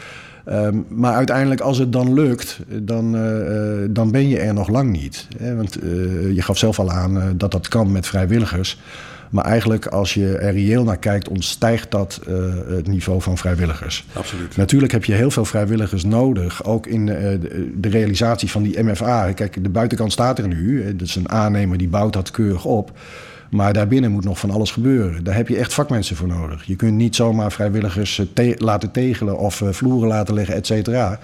Um, 0.49 0.85
maar 0.89 1.13
uiteindelijk, 1.13 1.61
als 1.61 1.77
het 1.77 1.91
dan 1.91 2.13
lukt, 2.13 2.59
dan, 2.67 3.15
uh, 3.15 3.85
dan 3.89 4.11
ben 4.11 4.27
je 4.27 4.39
er 4.39 4.53
nog 4.53 4.67
lang 4.67 4.91
niet. 4.91 5.27
Hè? 5.37 5.55
Want 5.55 5.83
uh, 5.83 6.35
je 6.35 6.41
gaf 6.41 6.57
zelf 6.57 6.79
al 6.79 6.91
aan 6.91 7.17
uh, 7.17 7.23
dat 7.35 7.51
dat 7.51 7.67
kan 7.67 7.91
met 7.91 8.07
vrijwilligers. 8.07 8.79
Maar 9.29 9.45
eigenlijk, 9.45 9.85
als 9.85 10.13
je 10.13 10.37
er 10.37 10.53
reëel 10.53 10.83
naar 10.83 10.97
kijkt, 10.97 11.27
ontstijgt 11.27 11.91
dat 11.91 12.19
het 12.67 12.87
niveau 12.87 13.21
van 13.21 13.37
vrijwilligers. 13.37 14.05
Absoluut. 14.13 14.57
Natuurlijk 14.57 14.91
heb 14.91 15.05
je 15.05 15.13
heel 15.13 15.31
veel 15.31 15.45
vrijwilligers 15.45 16.03
nodig, 16.03 16.63
ook 16.63 16.87
in 16.87 17.05
de, 17.05 17.89
realisatie 17.89 18.51
van 18.51 18.63
die 18.63 18.83
MFA. 18.83 19.31
Kijk, 19.31 19.63
de 19.63 19.69
buitenkant 19.69 20.11
staat 20.11 20.39
er 20.39 20.47
nu. 20.47 20.95
Dat 20.95 21.07
is 21.07 21.15
een 21.15 21.29
aannemer 21.29 21.77
die 21.77 21.87
bouwt 21.87 22.13
dat 22.13 22.31
keurig 22.31 22.65
op. 22.65 22.91
Maar 23.49 23.73
daarbinnen 23.73 24.11
moet 24.11 24.23
nog 24.23 24.39
van 24.39 24.51
alles 24.51 24.71
gebeuren. 24.71 25.23
Daar 25.23 25.35
heb 25.35 25.47
je 25.47 25.57
echt 25.57 25.73
vakmensen 25.73 26.15
voor 26.15 26.27
nodig. 26.27 26.63
Je 26.63 26.75
kunt 26.75 26.93
niet 26.93 27.15
zomaar 27.15 27.51
vrijwilligers 27.51 28.21
te 28.33 28.55
laten 28.57 28.91
tegelen 28.91 29.37
of 29.37 29.61
vloeren 29.69 30.07
laten 30.07 30.33
leggen, 30.33 30.55
et 30.55 30.65
cetera. 30.65 31.19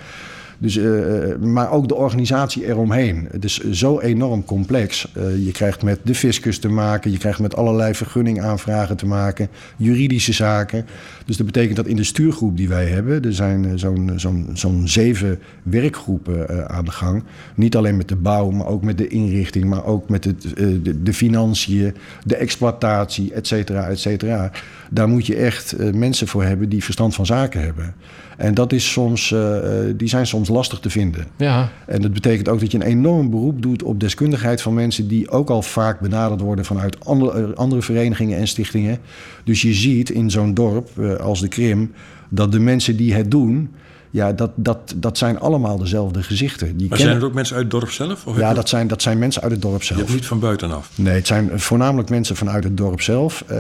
Dus, 0.62 0.78
uh, 0.78 1.36
maar 1.36 1.72
ook 1.72 1.88
de 1.88 1.96
organisatie 1.96 2.66
eromheen. 2.66 3.28
Het 3.32 3.44
is 3.44 3.60
zo 3.72 4.00
enorm 4.00 4.46
complex. 4.46 5.12
Uh, 5.18 5.46
je 5.46 5.52
krijgt 5.52 5.84
met 5.84 6.00
de 6.04 6.16
fiscus 6.16 6.60
te 6.60 6.70
maken, 6.70 7.12
je 7.12 7.18
krijgt 7.18 7.40
met 7.40 7.56
allerlei 7.56 7.94
vergunningaanvragen 7.94 8.98
te 8.98 9.06
maken, 9.06 9.48
juridische 9.78 10.34
zaken. 10.34 10.86
Dus 11.26 11.38
dat 11.38 11.46
betekent 11.46 11.76
dat 11.76 11.86
in 11.86 11.96
de 11.96 12.04
stuurgroep 12.04 12.58
die 12.58 12.70
wij 12.70 12.86
hebben, 12.86 13.24
er 13.24 13.34
zijn 13.34 13.80
zo'n 13.80 14.12
zo'n 14.16 14.50
zo'n 14.54 14.88
zeven 14.88 15.40
werkgroepen 15.64 16.70
aan 16.70 16.86
de 16.86 16.92
gang. 16.92 17.24
Niet 17.56 17.76
alleen 17.76 17.98
met 17.98 18.08
de 18.08 18.16
bouw, 18.16 18.50
maar 18.50 18.68
ook 18.68 18.84
met 18.84 18.98
de 18.98 19.08
inrichting, 19.08 19.66
maar 19.66 19.86
ook 19.86 20.10
met 20.10 20.24
het, 20.24 20.42
de, 20.56 21.04
de 21.04 21.14
financiën, 21.14 21.96
de 22.24 22.36
exploitatie, 22.36 23.34
et 23.34 23.48
cetera, 23.48 23.88
et 23.88 24.00
cetera. 24.00 24.52
Daar 24.90 25.08
moet 25.08 25.26
je 25.26 25.36
echt 25.36 25.76
mensen 25.94 26.28
voor 26.28 26.44
hebben 26.44 26.70
die 26.70 26.84
verstand 26.84 27.16
van 27.16 27.26
zaken 27.26 27.62
hebben. 27.62 27.94
En 28.42 28.54
dat 28.54 28.74
is 28.74 28.92
soms, 28.92 29.32
uh, 29.32 29.58
die 29.96 30.08
zijn 30.08 30.28
soms 30.28 30.50
lastig 30.50 30.80
te 30.80 30.90
vinden. 30.90 31.28
Ja. 31.38 31.70
En 31.86 32.02
dat 32.02 32.14
betekent 32.14 32.50
ook 32.50 32.60
dat 32.60 32.72
je 32.72 32.78
een 32.78 32.84
enorm 32.84 33.30
beroep 33.30 33.62
doet 33.62 33.84
op 33.84 34.00
deskundigheid 34.00 34.62
van 34.62 34.74
mensen 34.74 35.08
die 35.08 35.30
ook 35.30 35.50
al 35.50 35.62
vaak 35.62 36.00
benaderd 36.00 36.42
worden 36.42 36.66
vanuit 36.66 37.06
andere, 37.06 37.56
andere 37.56 37.82
verenigingen 37.82 38.38
en 38.38 38.48
stichtingen. 38.48 38.98
Dus 39.44 39.62
je 39.62 39.74
ziet 39.74 40.10
in 40.10 40.32
zo'n 40.32 40.54
dorp 40.54 40.90
uh, 41.00 41.16
als 41.16 41.40
de 41.40 41.48
Krim 41.48 41.92
dat 42.30 42.52
de 42.52 42.60
mensen 42.60 42.98
die 42.98 43.14
het 43.14 43.32
doen, 43.32 43.70
ja, 44.12 44.32
dat, 44.32 44.52
dat, 44.56 44.94
dat 44.96 45.18
zijn 45.18 45.40
allemaal 45.40 45.78
dezelfde 45.78 46.24
gezichten. 46.24 46.78
Die 46.78 46.90
maar 46.90 46.98
zijn 46.98 47.16
het 47.16 47.24
ook 47.24 47.34
mensen 47.34 47.56
uit 47.56 47.64
het 47.64 47.72
dorp 47.72 47.90
zelf? 47.90 48.28
Of 48.28 48.38
ja, 48.38 48.54
dat 48.54 48.70
zijn, 48.70 48.88
dat 48.88 49.02
zijn 49.02 49.20
mensen 49.20 49.42
uit 49.42 49.52
het 49.52 49.62
dorp 49.62 49.84
zelf. 49.84 50.00
Je 50.00 50.06
hebt 50.06 50.16
niet 50.18 50.28
van 50.28 50.40
buitenaf? 50.40 50.90
Nee, 50.96 51.14
het 51.14 51.28
zijn 51.28 51.60
voornamelijk 51.60 52.10
mensen 52.10 52.36
vanuit 52.36 52.64
het 52.64 52.78
dorp 52.78 53.02
zelf. 53.02 53.44
Uh, 53.52 53.58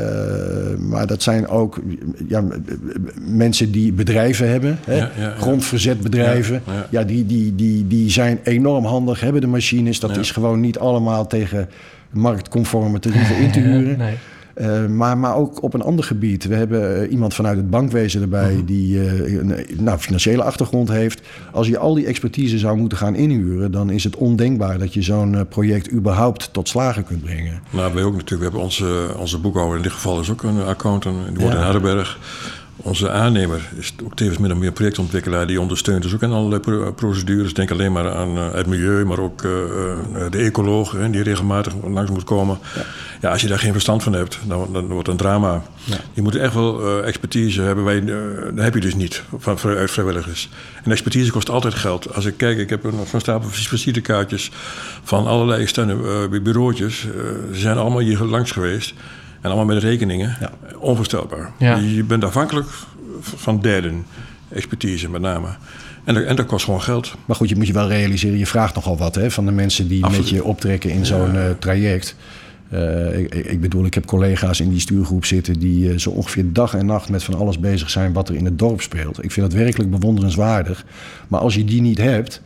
maar 0.77 1.07
dat 1.07 1.23
zijn 1.23 1.47
ook 1.47 1.79
ja, 2.27 2.43
mensen 3.21 3.71
die 3.71 3.93
bedrijven 3.93 4.49
hebben. 4.49 4.79
Hè? 4.85 4.95
Ja, 4.95 5.11
ja, 5.17 5.33
grondverzetbedrijven. 5.37 6.63
Ja, 6.89 7.03
die, 7.03 7.25
die, 7.25 7.55
die, 7.55 7.87
die 7.87 8.09
zijn 8.09 8.39
enorm 8.43 8.85
handig, 8.85 9.19
hebben 9.19 9.41
de 9.41 9.47
machines. 9.47 9.99
Dat 9.99 10.17
is 10.17 10.31
gewoon 10.31 10.59
niet 10.59 10.79
allemaal 10.79 11.27
tegen 11.27 11.69
marktconforme 12.09 12.99
tarieven 12.99 13.35
in 13.35 13.51
te 13.51 13.59
huren. 13.69 13.97
Nee. 13.97 14.17
Uh, 14.55 14.85
maar, 14.85 15.17
maar 15.17 15.35
ook 15.35 15.63
op 15.63 15.73
een 15.73 15.81
ander 15.81 16.05
gebied. 16.05 16.45
We 16.45 16.55
hebben 16.55 17.03
uh, 17.03 17.11
iemand 17.11 17.33
vanuit 17.33 17.57
het 17.57 17.69
bankwezen 17.69 18.21
erbij 18.21 18.53
mhm. 18.53 18.65
die 18.65 18.95
uh, 18.95 19.39
een 19.39 19.65
nou, 19.77 19.97
financiële 19.97 20.43
achtergrond 20.43 20.89
heeft. 20.89 21.21
Als 21.51 21.67
je 21.67 21.77
al 21.77 21.93
die 21.93 22.05
expertise 22.05 22.57
zou 22.57 22.77
moeten 22.77 22.97
gaan 22.97 23.15
inhuren, 23.15 23.71
dan 23.71 23.89
is 23.89 24.03
het 24.03 24.15
ondenkbaar 24.15 24.79
dat 24.79 24.93
je 24.93 25.01
zo'n 25.01 25.45
project 25.49 25.91
überhaupt 25.91 26.53
tot 26.53 26.69
slagen 26.69 27.03
kunt 27.03 27.23
brengen. 27.23 27.61
Nou, 27.69 27.93
wij 27.93 28.03
ook 28.03 28.15
natuurlijk. 28.15 28.39
We 28.39 28.43
hebben 28.43 28.61
onze, 28.61 29.15
onze 29.17 29.37
boekhouder, 29.37 29.77
in 29.77 29.83
dit 29.83 29.91
geval 29.91 30.19
is 30.19 30.29
ook 30.29 30.43
een 30.43 30.63
accountant, 30.63 31.15
die 31.27 31.37
wordt 31.37 31.53
ja. 31.53 31.59
in 31.59 31.63
Hardenberg. 31.63 32.19
Onze 32.83 33.09
aannemer 33.09 33.69
is 33.77 33.93
ook 34.03 34.15
tevens 34.15 34.37
min 34.37 34.51
of 34.51 34.57
meer 34.57 34.71
projectontwikkelaar. 34.71 35.47
Die 35.47 35.61
ondersteunt 35.61 36.03
dus 36.03 36.13
ook 36.13 36.21
in 36.21 36.31
allerlei 36.31 36.91
procedures. 36.91 37.53
Denk 37.53 37.71
alleen 37.71 37.91
maar 37.91 38.11
aan 38.11 38.37
het 38.37 38.67
milieu, 38.67 39.05
maar 39.05 39.19
ook 39.19 39.41
de 40.31 40.37
ecoloog 40.37 40.95
die 41.11 41.23
regelmatig 41.23 41.73
langs 41.83 42.11
moet 42.11 42.23
komen. 42.23 42.57
Ja. 42.75 42.81
Ja, 43.21 43.31
als 43.31 43.41
je 43.41 43.47
daar 43.47 43.59
geen 43.59 43.71
verstand 43.71 44.03
van 44.03 44.13
hebt, 44.13 44.39
dan, 44.47 44.67
dan 44.73 44.87
wordt 44.87 45.07
het 45.07 45.07
een 45.07 45.25
drama. 45.25 45.63
Ja. 45.83 45.97
Je 46.13 46.21
moet 46.21 46.35
echt 46.35 46.53
wel 46.53 47.03
expertise 47.03 47.61
hebben. 47.61 47.83
Wij, 47.83 48.05
dat 48.53 48.63
heb 48.63 48.73
je 48.73 48.79
dus 48.79 48.95
niet 48.95 49.23
van, 49.37 49.57
uit 49.63 49.91
vrijwilligers. 49.91 50.49
En 50.83 50.91
expertise 50.91 51.31
kost 51.31 51.49
altijd 51.49 51.73
geld. 51.73 52.15
Als 52.15 52.25
ik 52.25 52.37
kijk, 52.37 52.57
ik 52.57 52.69
heb 52.69 52.83
nog 52.83 53.07
zo'n 53.07 53.19
stapel 53.19 53.49
visitekaartjes 53.49 54.51
van 55.03 55.27
allerlei 55.27 55.61
externe 55.61 56.29
bureautjes. 56.41 56.99
ze 57.51 57.59
zijn 57.59 57.77
allemaal 57.77 57.99
hier 57.99 58.19
langs 58.19 58.51
geweest. 58.51 58.93
En 59.41 59.49
allemaal 59.49 59.65
met 59.65 59.83
rekeningen. 59.83 60.37
Ja. 60.39 60.51
Onvoorstelbaar. 60.77 61.51
Ja. 61.57 61.75
Je 61.75 62.03
bent 62.03 62.23
afhankelijk 62.23 62.67
van 63.21 63.61
derden. 63.61 64.05
Expertise 64.49 65.09
met 65.09 65.21
name. 65.21 65.47
En 66.03 66.13
dat, 66.13 66.23
en 66.23 66.35
dat, 66.35 66.45
kost 66.45 66.65
gewoon 66.65 66.81
geld. 66.81 67.15
Maar 67.25 67.35
goed, 67.35 67.49
je 67.49 67.55
moet 67.55 67.67
je 67.67 67.73
wel 67.73 67.87
realiseren, 67.87 68.37
je 68.37 68.47
vraagt 68.47 68.75
nogal 68.75 68.97
wat 68.97 69.15
hè, 69.15 69.31
van 69.31 69.45
de 69.45 69.51
mensen 69.51 69.87
die 69.87 70.03
Absoluut. 70.03 70.25
met 70.25 70.35
je 70.35 70.43
optrekken 70.43 70.89
in 70.89 71.05
zo'n 71.05 71.35
uh, 71.35 71.49
traject. 71.59 72.15
Uh, 72.73 73.17
ik, 73.19 73.35
ik, 73.35 73.61
bedoel, 73.61 73.85
ik 73.85 73.93
heb 73.93 74.05
collega's 74.05 74.59
in 74.59 74.69
die 74.69 74.79
stuurgroep 74.79 75.25
zitten 75.25 75.59
die 75.59 75.89
uh, 75.89 75.97
zo 75.97 76.09
ongeveer 76.09 76.53
dag 76.53 76.73
en 76.73 76.85
nacht 76.85 77.09
met 77.09 77.23
van 77.23 77.33
alles 77.33 77.59
bezig 77.59 77.89
zijn 77.89 78.13
wat 78.13 78.29
er 78.29 78.35
in 78.35 78.45
het 78.45 78.59
dorp 78.59 78.81
speelt. 78.81 79.23
Ik 79.23 79.31
vind 79.31 79.51
dat 79.51 79.59
werkelijk 79.59 79.89
bewonderenswaardig. 79.91 80.85
Maar 81.27 81.39
als 81.39 81.55
je 81.55 81.65
die 81.65 81.81
niet 81.81 81.97
hebt, 81.97 82.41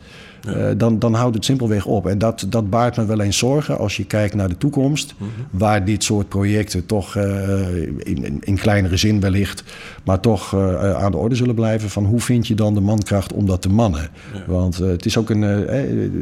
uh, 0.48 0.66
dan, 0.76 0.98
dan 0.98 1.14
houdt 1.14 1.34
het 1.34 1.44
simpelweg 1.44 1.86
op. 1.86 2.06
En 2.06 2.18
dat, 2.18 2.46
dat 2.48 2.70
baart 2.70 2.96
me 2.96 3.06
wel 3.06 3.20
eens 3.20 3.38
zorgen 3.38 3.78
als 3.78 3.96
je 3.96 4.04
kijkt 4.04 4.34
naar 4.34 4.48
de 4.48 4.58
toekomst, 4.58 5.14
mm 5.18 5.26
-hmm. 5.26 5.58
waar 5.58 5.84
dit 5.84 6.04
soort 6.04 6.28
projecten 6.28 6.86
toch 6.86 7.16
in, 7.16 8.40
in, 8.40 8.58
kleinere 8.58 8.96
zin 8.96 9.20
wellicht, 9.20 9.64
maar 10.04 10.20
toch 10.20 10.54
aan 10.94 11.10
de 11.10 11.16
orde 11.16 11.34
zullen 11.34 11.54
blijven. 11.54 11.90
Van 11.90 12.04
hoe 12.04 12.20
vind 12.20 12.46
je 12.46 12.54
dan 12.54 12.74
de 12.74 12.80
mankracht 12.80 13.32
om 13.32 13.46
dat 13.46 13.62
te 13.62 13.68
mannen? 13.68 14.08
Ja. 14.34 14.42
Want 14.46 14.76
het 14.76 15.06
is 15.06 15.16
ook 15.16 15.30
een. 15.30 15.40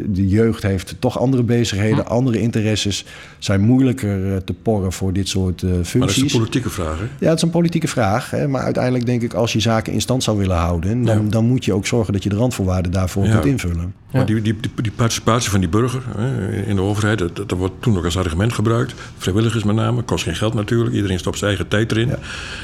de 0.08 0.28
jeugd 0.28 0.62
heeft 0.62 0.96
toch 0.98 1.18
andere 1.18 1.42
bezigheden, 1.42 2.04
hm. 2.04 2.12
andere 2.12 2.40
interesses, 2.40 3.04
zijn 3.38 3.60
moeilijker 3.60 4.44
te 4.44 4.52
porren 4.52 4.92
voor 4.92 5.12
dit 5.12 5.28
soort 5.28 5.60
functies. 5.60 5.94
Maar 5.94 6.06
dat 6.06 6.16
is 6.16 6.22
een 6.22 6.38
politieke 6.38 6.70
vraag, 6.70 6.98
hè? 6.98 7.04
Ja, 7.18 7.28
het 7.28 7.36
is 7.36 7.42
een 7.42 7.50
politieke 7.50 7.88
vraag. 7.88 8.30
Hè? 8.30 8.48
Maar 8.48 8.62
uiteindelijk 8.62 9.06
denk 9.06 9.22
ik, 9.22 9.34
als 9.34 9.52
je 9.52 9.60
zaken 9.60 9.92
in 9.92 10.00
stand 10.00 10.22
zou 10.22 10.38
willen 10.38 10.56
houden, 10.56 11.04
dan, 11.04 11.24
ja. 11.24 11.30
dan 11.30 11.44
moet 11.44 11.64
je 11.64 11.72
ook 11.72 11.86
zorgen 11.86 12.12
dat 12.12 12.22
je 12.22 12.28
de 12.28 12.36
randvoorwaarden 12.36 12.92
daarvoor 12.92 13.28
kunt 13.28 13.44
invullen. 13.44 13.94
Maar 14.14 14.26
die, 14.26 14.42
die, 14.42 14.56
die, 14.83 14.92
participatie 14.92 15.50
van 15.50 15.61
die 15.61 15.68
burger 15.68 16.02
hè, 16.16 16.62
in 16.62 16.76
de 16.76 16.83
overheid, 16.83 17.18
dat, 17.18 17.37
dat, 17.37 17.52
wordt 17.52 17.75
toen 17.80 17.97
ook 17.97 18.04
als 18.04 18.18
argument 18.18 18.52
gebruikt. 18.52 18.94
Vrijwilligers 19.18 19.64
met 19.64 19.76
name, 19.76 20.02
kost 20.02 20.25
geen 20.25 20.37
geld 20.37 20.54
natuurlijk. 20.54 20.94
Iedereen 20.94 21.18
stopt 21.18 21.38
zijn 21.38 21.50
eigen 21.50 21.68
tijd 21.68 21.90
erin. 21.90 22.09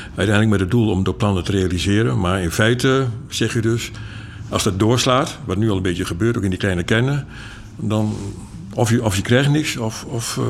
Uiteindelijk 0.05 0.49
met 0.51 0.61
het 0.61 0.71
doel 0.71 0.91
om 0.91 1.05
de 1.05 1.15
plannen 1.15 1.45
te 1.45 1.53
realiseren. 1.53 2.21
Maar 2.21 2.43
in 2.43 2.51
feite 2.51 3.07
zeg 3.29 3.53
je 3.53 3.61
dus, 3.61 3.91
als 4.49 4.63
dat 4.63 4.79
doorslaat, 4.79 5.39
wat 5.45 5.57
nu 5.57 5.71
al 5.71 5.77
een 5.77 5.83
beetje 5.83 6.05
gebeurt, 6.05 6.37
ook 6.37 6.43
in 6.43 6.51
die 6.51 6.59
kleine 6.59 6.83
kennen, 6.83 7.27
dan 7.77 8.17
of 8.75 8.91
je, 8.91 9.05
of 9.05 9.17
je 9.17 9.23
krijgt 9.23 9.51
niks, 9.51 9.77
of, 9.77 10.05
of 10.09 10.39
uh, 10.41 10.45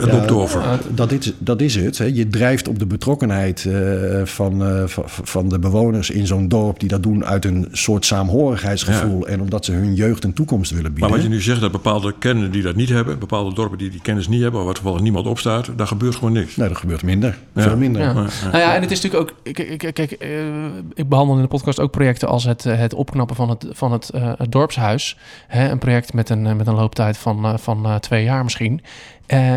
het 0.00 0.12
loopt 0.12 0.30
over. 0.30 0.62
Dat 0.88 1.12
is, 1.12 1.32
dat 1.38 1.60
is 1.60 1.74
het. 1.74 1.98
Hè. 1.98 2.04
Je 2.04 2.28
drijft 2.28 2.68
op 2.68 2.78
de 2.78 2.86
betrokkenheid 2.86 3.64
uh, 3.64 4.20
van, 4.24 4.62
uh, 4.62 4.82
van 5.06 5.48
de 5.48 5.58
bewoners 5.58 6.10
in 6.10 6.26
zo'n 6.26 6.48
dorp... 6.48 6.80
die 6.80 6.88
dat 6.88 7.02
doen 7.02 7.24
uit 7.24 7.44
een 7.44 7.68
soort 7.72 8.04
saamhorigheidsgevoel... 8.04 9.26
en 9.26 9.40
omdat 9.40 9.64
ze 9.64 9.72
hun 9.72 9.94
jeugd 9.94 10.24
een 10.24 10.32
toekomst 10.32 10.70
willen 10.70 10.92
bieden. 10.92 11.10
Maar 11.10 11.18
wat 11.18 11.28
je 11.28 11.34
nu 11.34 11.40
zegt, 11.40 11.60
dat 11.60 11.72
bepaalde 11.72 12.14
kennen 12.18 12.50
die 12.50 12.62
dat 12.62 12.76
niet 12.76 12.88
hebben... 12.88 13.18
bepaalde 13.18 13.54
dorpen 13.54 13.78
die 13.78 13.90
die 13.90 14.00
kennis 14.00 14.28
niet 14.28 14.42
hebben... 14.42 14.64
waar 14.64 14.74
toevallig 14.74 15.00
niemand 15.00 15.26
op 15.26 15.38
staat, 15.38 15.70
daar 15.76 15.86
gebeurt 15.86 16.14
gewoon 16.14 16.32
niks. 16.32 16.56
Nee, 16.56 16.68
dat 16.68 16.78
gebeurt 16.78 17.02
minder. 17.02 17.38
Veel 17.54 17.76
minder. 17.76 18.02
Ja. 18.02 18.12
Nou 18.12 18.28
ja, 18.58 18.74
en 18.74 18.80
het 18.80 18.90
is 18.90 19.00
natuurlijk 19.00 19.30
ook... 19.30 19.54
Kijk, 19.54 19.94
kijk 19.94 20.10
ik 20.94 21.08
behandel 21.08 21.36
in 21.36 21.42
de 21.42 21.48
podcast 21.48 21.80
ook 21.80 21.90
projecten... 21.90 22.28
als 22.28 22.44
het, 22.44 22.64
het 22.64 22.94
opknappen 22.94 23.36
van 23.36 23.48
het, 23.48 23.66
van 23.70 23.92
het, 23.92 24.10
het 24.14 24.52
dorpshuis. 24.52 25.16
Hè, 25.46 25.70
een 25.70 25.78
project 25.78 26.12
met 26.12 26.30
een, 26.30 26.56
met 26.56 26.66
een 26.66 26.74
looptijd 26.74 27.18
van 27.18 27.27
van, 27.34 27.52
uh, 27.52 27.58
van 27.58 27.86
uh, 27.86 27.94
twee 27.94 28.24
jaar 28.24 28.44
misschien. 28.44 28.82
Uh, 29.26 29.54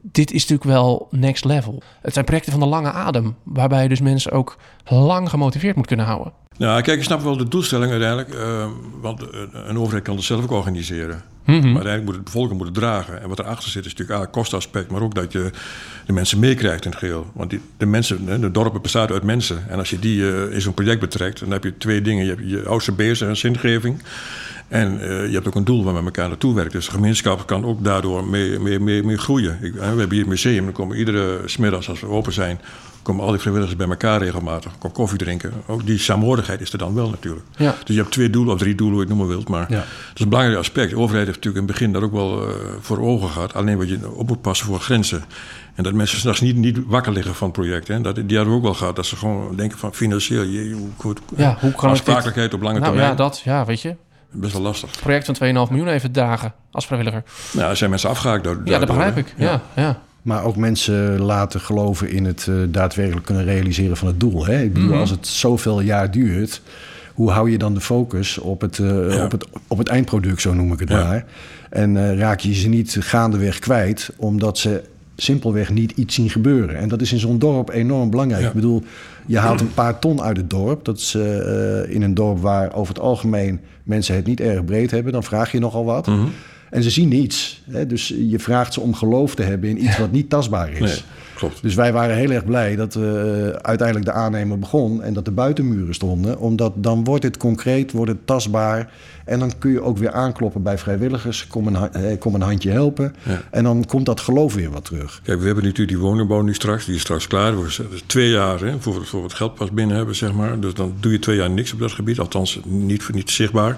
dit 0.00 0.32
is 0.32 0.40
natuurlijk 0.40 0.70
wel 0.70 1.08
next 1.10 1.44
level. 1.44 1.82
Het 2.02 2.12
zijn 2.12 2.24
projecten 2.24 2.52
van 2.52 2.60
de 2.60 2.66
lange 2.66 2.92
adem, 2.92 3.36
waarbij 3.42 3.88
dus 3.88 4.00
mensen 4.00 4.32
ook 4.32 4.58
lang 4.84 5.30
gemotiveerd 5.30 5.76
moet 5.76 5.86
kunnen 5.86 6.06
houden. 6.06 6.32
Nou, 6.56 6.82
kijk, 6.82 6.98
ik 6.98 7.04
snap 7.04 7.20
wel 7.22 7.36
de 7.36 7.48
doelstelling 7.48 7.90
uiteindelijk. 7.90 8.34
want 9.00 9.22
een 9.52 9.78
overheid 9.78 10.04
kan 10.04 10.16
het 10.16 10.24
zelf 10.24 10.42
ook 10.42 10.50
organiseren. 10.50 11.22
Mm 11.44 11.54
-hmm. 11.54 11.72
Maar 11.72 11.84
uiteindelijk 11.84 12.04
moet 12.04 12.14
het 12.14 12.24
bevolking 12.24 12.58
moet 12.58 12.66
het 12.66 12.76
dragen. 12.76 13.22
En 13.22 13.28
wat 13.28 13.38
erachter 13.38 13.70
zit 13.70 13.84
is 13.84 13.94
natuurlijk 13.94 14.20
A, 14.20 14.30
kostaspect, 14.30 14.90
maar 14.90 15.02
ook 15.02 15.14
dat 15.14 15.32
je 15.32 15.50
de 16.06 16.12
mensen 16.12 16.38
meekrijgt 16.38 16.84
in 16.84 16.90
het 16.90 16.98
geheel. 16.98 17.26
Want 17.32 17.50
die, 17.50 17.60
de 17.76 17.86
mensen, 17.86 18.40
de 18.40 18.50
dorpen 18.50 18.82
bestaan 18.82 19.08
uit 19.08 19.22
mensen. 19.22 19.68
En 19.68 19.78
als 19.78 19.90
je 19.90 19.98
die 19.98 20.18
uh, 20.18 20.52
in 20.52 20.60
zo'n 20.60 20.74
project 20.74 21.00
betrekt, 21.00 21.40
dan 21.40 21.50
heb 21.50 21.64
je 21.64 21.76
twee 21.78 22.02
dingen. 22.02 22.24
Je 22.24 22.30
hebt 22.30 22.42
je 22.50 22.62
oudste 22.66 22.92
beheerser 22.92 23.28
en 23.28 23.36
zingeving. 23.36 24.02
En 24.68 24.94
uh, 24.94 25.26
je 25.26 25.32
hebt 25.32 25.46
ook 25.46 25.54
een 25.54 25.64
doel 25.64 25.84
waar 25.84 25.94
men 25.94 26.04
elkaar 26.04 26.28
naartoe 26.28 26.54
werkt. 26.54 26.72
Dus 26.72 26.84
de 26.84 26.90
gemeenschap 26.90 27.46
kan 27.46 27.64
ook 27.64 27.84
daardoor 27.84 28.26
mee, 28.26 28.58
mee, 28.58 28.80
mee, 28.80 29.02
mee 29.02 29.18
groeien. 29.18 29.58
Ik, 29.62 29.74
we 29.74 29.84
hebben 29.84 30.10
hier 30.10 30.18
het 30.18 30.28
museum, 30.28 30.64
dan 30.64 30.72
komen 30.72 30.96
iedere 30.96 31.40
smiddags 31.44 31.88
als 31.88 32.00
we 32.00 32.06
open 32.06 32.32
zijn... 32.32 32.60
komen 33.04 33.24
al 33.24 33.30
die 33.30 33.40
vrijwilligers 33.40 33.76
bij 33.76 33.88
elkaar 33.88 34.22
regelmatig. 34.22 34.72
Kom 34.78 34.92
koffie 34.92 35.18
drinken. 35.18 35.52
Ook 35.66 35.86
die 35.86 35.98
saamhorigheid 35.98 36.60
is 36.60 36.72
er 36.72 36.78
dan 36.78 36.94
wel 36.94 37.10
natuurlijk. 37.10 37.46
Ja. 37.56 37.74
Dus 37.84 37.94
je 37.94 38.00
hebt 38.00 38.12
twee 38.12 38.30
doelen, 38.30 38.54
of 38.54 38.60
drie 38.60 38.74
doelen, 38.74 38.96
hoe 38.96 39.04
je 39.04 39.08
het 39.08 39.18
noemen 39.18 39.36
wilt. 39.36 39.48
Maar 39.48 39.66
ja. 39.68 39.76
dat 39.76 40.14
is 40.14 40.20
een 40.20 40.28
belangrijk 40.28 40.58
aspect. 40.58 40.90
De 40.90 40.96
overheid 40.96 41.26
heeft 41.26 41.36
natuurlijk 41.36 41.64
in 41.64 41.68
het 41.68 41.78
begin 41.78 41.92
daar 41.92 42.02
ook 42.02 42.12
wel 42.12 42.48
uh, 42.48 42.54
voor 42.80 43.00
ogen 43.00 43.28
gehad. 43.28 43.54
Alleen 43.54 43.78
wat 43.78 43.88
je 43.88 44.10
op 44.14 44.28
moet 44.28 44.40
passen 44.40 44.66
voor 44.66 44.80
grenzen. 44.80 45.24
En 45.74 45.82
dat 45.82 45.92
mensen 45.92 46.18
s'nachts 46.18 46.40
niet, 46.40 46.56
niet 46.56 46.78
wakker 46.86 47.12
liggen 47.12 47.34
van 47.34 47.48
het 47.48 47.56
project. 47.56 47.88
Hè. 47.88 48.00
Dat, 48.00 48.14
die 48.14 48.36
hadden 48.36 48.48
we 48.48 48.58
ook 48.58 48.62
wel 48.62 48.74
gehad. 48.74 48.96
Dat 48.96 49.06
ze 49.06 49.16
gewoon 49.16 49.56
denken 49.56 49.78
van 49.78 49.94
financieel, 49.94 50.42
je, 50.42 50.72
hoe, 50.72 50.88
hoe, 50.96 51.14
ja, 51.36 51.56
hoe 51.60 51.72
kan 51.72 51.90
aansprakelijkheid 51.90 52.50
dit... 52.50 52.60
op 52.60 52.66
lange 52.66 52.78
nou, 52.78 52.90
termijn. 52.90 53.10
Ja, 53.10 53.16
dat, 53.16 53.40
ja, 53.44 53.64
weet 53.64 53.80
je 53.80 53.96
best 54.34 54.52
wel 54.52 54.62
lastig. 54.62 54.90
Project 55.00 55.26
van 55.26 55.34
2,5 55.34 55.42
miljoen 55.70 55.88
even 55.88 56.12
dagen 56.12 56.54
als 56.70 56.86
vrijwilliger. 56.86 57.22
Nou, 57.52 57.70
er 57.70 57.76
zijn 57.76 57.90
mensen 57.90 58.08
afgehaakt 58.08 58.44
door. 58.44 58.60
Ja, 58.64 58.78
dat 58.78 58.88
begrijp 58.88 59.16
ik. 59.16 59.34
Ja. 59.36 59.60
ja. 59.74 59.98
Maar 60.24 60.44
ook 60.44 60.56
mensen 60.56 61.20
laten 61.20 61.60
geloven 61.60 62.10
in 62.10 62.24
het 62.24 62.46
uh, 62.50 62.56
daadwerkelijk 62.68 63.26
kunnen 63.26 63.44
realiseren 63.44 63.96
van 63.96 64.08
het 64.08 64.20
doel. 64.20 64.46
Hè? 64.46 64.62
Ik 64.62 64.72
bedoel, 64.72 64.84
mm 64.84 64.92
-hmm. 64.92 65.00
als 65.00 65.10
het 65.10 65.26
zoveel 65.26 65.80
jaar 65.80 66.10
duurt, 66.10 66.62
hoe 67.14 67.30
hou 67.30 67.50
je 67.50 67.58
dan 67.58 67.74
de 67.74 67.80
focus 67.80 68.38
op 68.38 68.60
het, 68.60 68.78
uh, 68.78 69.14
ja. 69.14 69.24
op 69.24 69.30
het, 69.32 69.46
op 69.68 69.78
het 69.78 69.88
eindproduct, 69.88 70.40
zo 70.40 70.54
noem 70.54 70.72
ik 70.72 70.80
het 70.80 70.88
ja. 70.88 71.04
maar. 71.04 71.24
En 71.70 71.94
uh, 71.94 72.18
raak 72.18 72.40
je 72.40 72.54
ze 72.54 72.68
niet 72.68 72.96
gaandeweg 73.00 73.58
kwijt, 73.58 74.10
omdat 74.16 74.58
ze 74.58 74.82
simpelweg 75.16 75.70
niet 75.70 75.90
iets 75.90 76.14
zien 76.14 76.30
gebeuren. 76.30 76.76
En 76.76 76.88
dat 76.88 77.00
is 77.00 77.12
in 77.12 77.18
zo'n 77.18 77.38
dorp 77.38 77.70
enorm 77.70 78.10
belangrijk. 78.10 78.46
Ik 78.46 78.52
bedoel, 78.52 78.82
je 79.26 79.38
haalt 79.38 79.60
een 79.60 79.74
paar 79.74 79.98
ton 79.98 80.22
uit 80.22 80.36
het 80.36 80.50
dorp. 80.50 80.84
Dat 80.84 80.98
is 80.98 81.14
uh, 81.14 81.90
in 81.94 82.02
een 82.02 82.14
dorp 82.14 82.40
waar 82.40 82.74
over 82.74 82.94
het 82.94 83.02
algemeen 83.02 83.60
mensen 83.82 84.14
het 84.14 84.26
niet 84.26 84.40
erg 84.40 84.64
breed 84.64 84.90
hebben. 84.90 85.12
Dan 85.12 85.22
vraag 85.22 85.52
je 85.52 85.58
nogal 85.58 85.84
wat. 85.84 86.06
Mm 86.06 86.28
En 86.74 86.82
ze 86.82 86.90
zien 86.90 87.08
niets. 87.08 87.60
Hè? 87.70 87.86
Dus 87.86 88.14
je 88.28 88.38
vraagt 88.38 88.72
ze 88.72 88.80
om 88.80 88.94
geloof 88.94 89.34
te 89.34 89.42
hebben 89.42 89.68
in 89.68 89.84
iets 89.84 89.98
wat 89.98 90.12
niet 90.12 90.30
tastbaar 90.30 90.72
is. 90.72 90.78
Nee. 90.78 90.98
Klopt. 91.34 91.62
Dus 91.62 91.74
wij 91.74 91.92
waren 91.92 92.16
heel 92.16 92.30
erg 92.30 92.44
blij 92.44 92.76
dat 92.76 92.94
uh, 92.94 93.02
uiteindelijk 93.48 94.04
de 94.04 94.12
aannemer 94.12 94.58
begon 94.58 95.02
en 95.02 95.12
dat 95.14 95.24
de 95.24 95.30
buitenmuren 95.30 95.94
stonden. 95.94 96.38
Omdat 96.38 96.72
dan 96.76 97.04
wordt 97.04 97.22
het 97.22 97.36
concreet, 97.36 97.92
wordt 97.92 98.10
het 98.10 98.26
tastbaar. 98.26 98.92
En 99.24 99.38
dan 99.38 99.52
kun 99.58 99.70
je 99.70 99.82
ook 99.82 99.98
weer 99.98 100.12
aankloppen 100.12 100.62
bij 100.62 100.78
vrijwilligers. 100.78 101.46
Kom 101.46 101.66
een, 101.66 101.92
eh, 101.92 102.18
kom 102.18 102.34
een 102.34 102.40
handje 102.40 102.70
helpen. 102.70 103.14
En 103.50 103.64
dan 103.64 103.84
komt 103.84 104.06
dat 104.06 104.20
geloof 104.20 104.54
weer 104.54 104.70
wat 104.70 104.84
terug. 104.84 105.20
Kijk, 105.22 105.38
we 105.38 105.46
hebben 105.46 105.64
natuurlijk 105.64 105.96
die 105.96 106.06
woningbouw 106.06 106.42
nu 106.42 106.54
straks. 106.54 106.84
Die 106.84 106.94
is 106.94 107.00
straks 107.00 107.26
klaar. 107.26 107.60
We 107.60 107.84
twee 108.06 108.30
jaar 108.30 108.60
hè, 108.60 108.80
voor, 108.80 109.06
voor 109.06 109.22
het 109.22 109.34
geld 109.34 109.54
pas 109.54 109.70
binnen 109.70 109.96
hebben, 109.96 110.14
zeg 110.14 110.32
maar. 110.32 110.60
Dus 110.60 110.74
dan 110.74 110.94
doe 111.00 111.12
je 111.12 111.18
twee 111.18 111.36
jaar 111.36 111.50
niks 111.50 111.72
op 111.72 111.78
dat 111.78 111.92
gebied. 111.92 112.18
Althans, 112.18 112.60
niet, 112.64 113.12
niet 113.12 113.30
zichtbaar. 113.30 113.76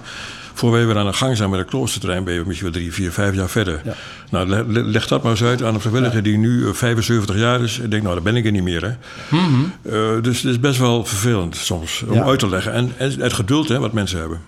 Voor 0.56 0.72
we 0.72 0.84
weer 0.84 0.98
aan 0.98 1.06
de 1.06 1.12
gang 1.12 1.36
zijn 1.36 1.50
met 1.50 1.58
het 1.58 1.68
kloosterterrein, 1.68 2.24
ben 2.24 2.34
je 2.34 2.42
misschien 2.46 2.70
wel 2.70 2.80
drie, 2.80 2.92
vier, 2.92 3.12
vijf 3.12 3.34
jaar 3.34 3.48
verder. 3.48 3.80
Ja. 3.84 3.94
Nou, 4.30 4.72
leg 4.72 5.06
dat 5.06 5.22
maar 5.22 5.30
eens 5.30 5.42
uit 5.42 5.62
aan 5.62 5.74
een 5.74 5.80
vrijwilliger 5.80 6.22
die 6.22 6.38
nu 6.38 6.74
75 6.74 7.34
eh, 7.34 7.40
jaar 7.40 7.62
is. 7.62 7.80
En 7.80 7.90
denkt, 7.90 8.04
nou, 8.04 8.14
daar 8.14 8.24
ben 8.24 8.36
ik 8.36 8.44
er 8.44 8.52
niet 8.52 8.62
meer. 8.62 8.82
Hè. 8.84 8.92
Mm 9.36 9.72
dus 10.22 10.42
het 10.42 10.50
is 10.50 10.60
best 10.60 10.78
wel 10.78 11.04
vervelend 11.04 11.56
soms 11.56 12.04
om 12.08 12.22
uit 12.22 12.38
te 12.38 12.48
leggen. 12.48 12.72
En, 12.72 12.92
het 12.98 13.32
geduld 13.32 13.68
hè, 13.68 13.78
wat 13.78 13.92
mensen 13.92 14.18
hebben. 14.18 14.40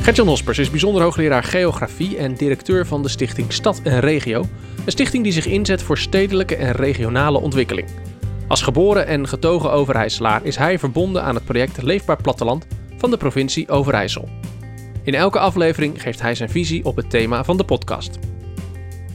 Gertjan 0.00 0.26
Hospers 0.26 0.58
is 0.58 0.70
bijzonder 0.70 1.02
hoogleraar 1.02 1.44
geografie 1.44 2.16
en 2.16 2.34
directeur 2.34 2.86
van 2.86 3.02
de 3.02 3.08
stichting 3.08 3.52
Stad 3.52 3.80
en 3.84 4.00
Regio. 4.00 4.40
Een 4.84 4.92
stichting 4.92 5.22
die 5.22 5.32
zich 5.32 5.46
inzet 5.46 5.82
voor 5.82 5.98
stedelijke 5.98 6.56
en 6.56 6.72
regionale 6.72 7.40
ontwikkeling. 7.40 7.88
Als 8.48 8.62
geboren 8.62 9.06
en 9.06 9.28
getogen 9.28 9.72
Overijsselaar 9.72 10.44
is 10.44 10.56
hij 10.56 10.78
verbonden 10.78 11.22
aan 11.22 11.34
het 11.34 11.44
project 11.44 11.82
Leefbaar 11.82 12.22
Platteland 12.22 12.66
van 13.04 13.12
de 13.12 13.18
provincie 13.18 13.68
Overijssel. 13.68 14.28
In 15.02 15.14
elke 15.14 15.38
aflevering 15.38 16.02
geeft 16.02 16.20
hij 16.20 16.34
zijn 16.34 16.50
visie 16.50 16.84
op 16.84 16.96
het 16.96 17.10
thema 17.10 17.44
van 17.44 17.56
de 17.56 17.64
podcast. 17.64 18.18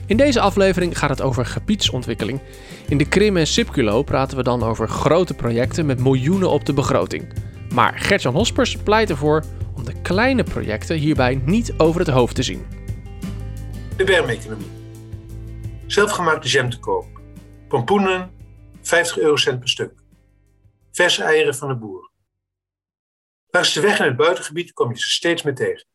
In 0.06 0.16
deze 0.16 0.40
aflevering 0.40 0.98
gaat 0.98 1.10
het 1.10 1.22
over 1.22 1.46
gebiedsontwikkeling. 1.46 2.40
In 2.88 2.98
de 2.98 3.08
Krim 3.08 3.36
en 3.36 3.46
Sipculo 3.46 4.02
praten 4.02 4.36
we 4.36 4.42
dan 4.42 4.62
over 4.62 4.88
grote 4.88 5.34
projecten 5.34 5.86
met 5.86 6.00
miljoenen 6.00 6.50
op 6.50 6.64
de 6.64 6.72
begroting. 6.72 7.32
Maar 7.74 7.98
Gertjan 7.98 8.34
Hospers 8.34 8.76
pleit 8.76 9.10
ervoor 9.10 9.44
om 9.76 9.84
de 9.84 10.00
kleine 10.02 10.42
projecten 10.42 10.96
hierbij 10.96 11.40
niet 11.44 11.74
over 11.76 12.00
het 12.00 12.08
hoofd 12.08 12.34
te 12.34 12.42
zien. 12.42 12.66
De 13.96 14.04
bermeconomie. 14.04 14.70
Zelfgemaakte 15.86 16.48
jam 16.48 16.70
te 16.70 16.78
koop. 16.78 17.06
Pompoenen, 17.68 18.30
50 18.82 19.18
eurocent 19.18 19.58
per 19.58 19.68
stuk. 19.68 19.92
Verse 20.92 21.22
eieren 21.22 21.54
van 21.54 21.68
de 21.68 21.76
boer. 21.76 22.09
Langs 23.50 23.72
de 23.72 23.80
weg 23.80 23.98
in 23.98 24.04
het 24.04 24.16
buitengebied 24.16 24.72
kom 24.72 24.90
je 24.90 24.98
ze 24.98 25.08
steeds 25.08 25.42
meer 25.42 25.54
tegen. 25.54 25.86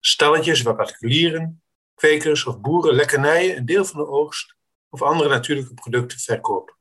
Stalletjes 0.00 0.62
waar 0.62 0.74
particulieren, 0.74 1.62
kwekers 1.94 2.44
of 2.44 2.60
boeren 2.60 2.94
lekkernijen 2.94 3.56
een 3.56 3.66
deel 3.66 3.84
van 3.84 4.00
de 4.00 4.06
oogst 4.06 4.54
of 4.88 5.02
andere 5.02 5.28
natuurlijke 5.28 5.74
producten 5.74 6.18
verkopen. 6.18 6.74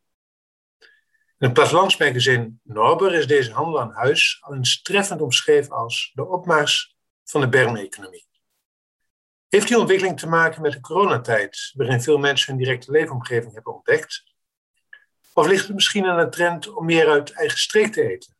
In 1.37 1.49
het 1.49 1.53
plattelandsmagazine 1.53 2.53
Norber 2.63 3.13
is 3.13 3.27
deze 3.27 3.51
handel 3.51 3.81
aan 3.81 3.91
huis 3.91 4.37
al 4.41 4.53
eens 4.53 4.81
treffend 4.81 5.21
omschreven 5.21 5.71
als 5.71 6.11
de 6.13 6.25
opmars 6.25 6.95
van 7.23 7.41
de 7.41 7.49
bermeconomie. 7.49 8.27
Heeft 9.49 9.67
die 9.67 9.77
ontwikkeling 9.77 10.19
te 10.19 10.27
maken 10.27 10.61
met 10.61 10.71
de 10.71 10.79
coronatijd, 10.79 11.71
waarin 11.73 12.01
veel 12.01 12.17
mensen 12.17 12.53
hun 12.53 12.63
directe 12.63 12.91
leefomgeving 12.91 13.53
hebben 13.53 13.73
ontdekt? 13.73 14.23
Of 15.33 15.47
ligt 15.47 15.65
het 15.65 15.75
misschien 15.75 16.05
aan 16.05 16.23
de 16.23 16.29
trend 16.29 16.73
om 16.73 16.85
meer 16.85 17.09
uit 17.09 17.31
eigen 17.31 17.57
streek 17.57 17.93
te 17.93 18.09
eten? 18.09 18.32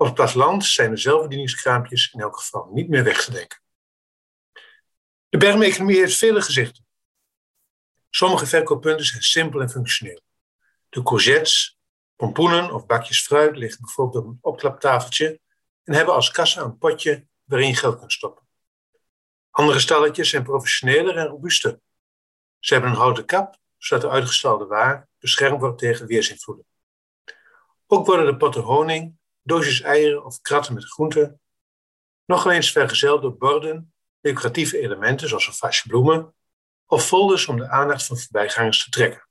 Op 0.00 0.06
het 0.06 0.14
platteland 0.14 0.64
zijn 0.64 0.90
de 0.90 0.96
zelfbedieningskraampjes 0.96 2.12
in 2.12 2.20
elk 2.20 2.36
geval 2.36 2.68
niet 2.72 2.88
meer 2.88 3.04
weg 3.04 3.24
te 3.24 3.30
denken. 3.30 3.60
De 5.28 5.38
bermeconomie 5.38 5.96
heeft 5.96 6.16
vele 6.16 6.42
gezichten. 6.42 6.86
Sommige 8.10 8.46
verkooppunten 8.46 9.06
zijn 9.06 9.22
simpel 9.22 9.60
en 9.60 9.70
functioneel. 9.70 10.20
De 10.88 11.02
courgettes, 11.02 11.78
pompoenen 12.16 12.72
of 12.72 12.86
bakjes 12.86 13.22
fruit 13.22 13.56
liggen 13.56 13.80
bijvoorbeeld 13.80 14.24
op 14.24 14.30
een 14.30 14.38
opklaptafeltje 14.40 15.40
en 15.84 15.94
hebben 15.94 16.14
als 16.14 16.30
kassa 16.30 16.62
een 16.62 16.78
potje 16.78 17.26
waarin 17.44 17.68
je 17.68 17.76
geld 17.76 17.98
kunt 17.98 18.12
stoppen. 18.12 18.46
Andere 19.50 19.78
stalletjes 19.78 20.30
zijn 20.30 20.42
professioneler 20.42 21.16
en 21.16 21.26
robuuster. 21.26 21.80
Ze 22.58 22.72
hebben 22.72 22.90
een 22.90 22.96
houten 22.96 23.24
kap, 23.24 23.56
zodat 23.76 24.02
de 24.02 24.10
uitgestalde 24.10 24.66
waar 24.66 25.08
beschermd 25.18 25.60
wordt 25.60 25.78
tegen 25.78 26.06
weersinvloeden. 26.06 26.66
Ook 27.86 28.06
worden 28.06 28.26
de 28.26 28.36
potten 28.36 28.62
honing 28.62 29.18
doosjes 29.42 29.80
eieren 29.80 30.24
of 30.24 30.40
kratten 30.40 30.74
met 30.74 30.84
groenten. 30.84 31.40
Nog 32.24 32.46
eens 32.46 32.72
vergezeld 32.72 33.22
door 33.22 33.36
borden, 33.36 33.94
decoratieve 34.20 34.78
elementen 34.78 35.28
zoals 35.28 35.46
een 35.46 35.52
vaasje 35.52 35.88
bloemen 35.88 36.34
of 36.86 37.06
folders 37.06 37.46
om 37.46 37.56
de 37.56 37.68
aandacht 37.68 38.06
van 38.06 38.18
voorbijgangers 38.18 38.84
te 38.84 38.90
trekken. 38.90 39.28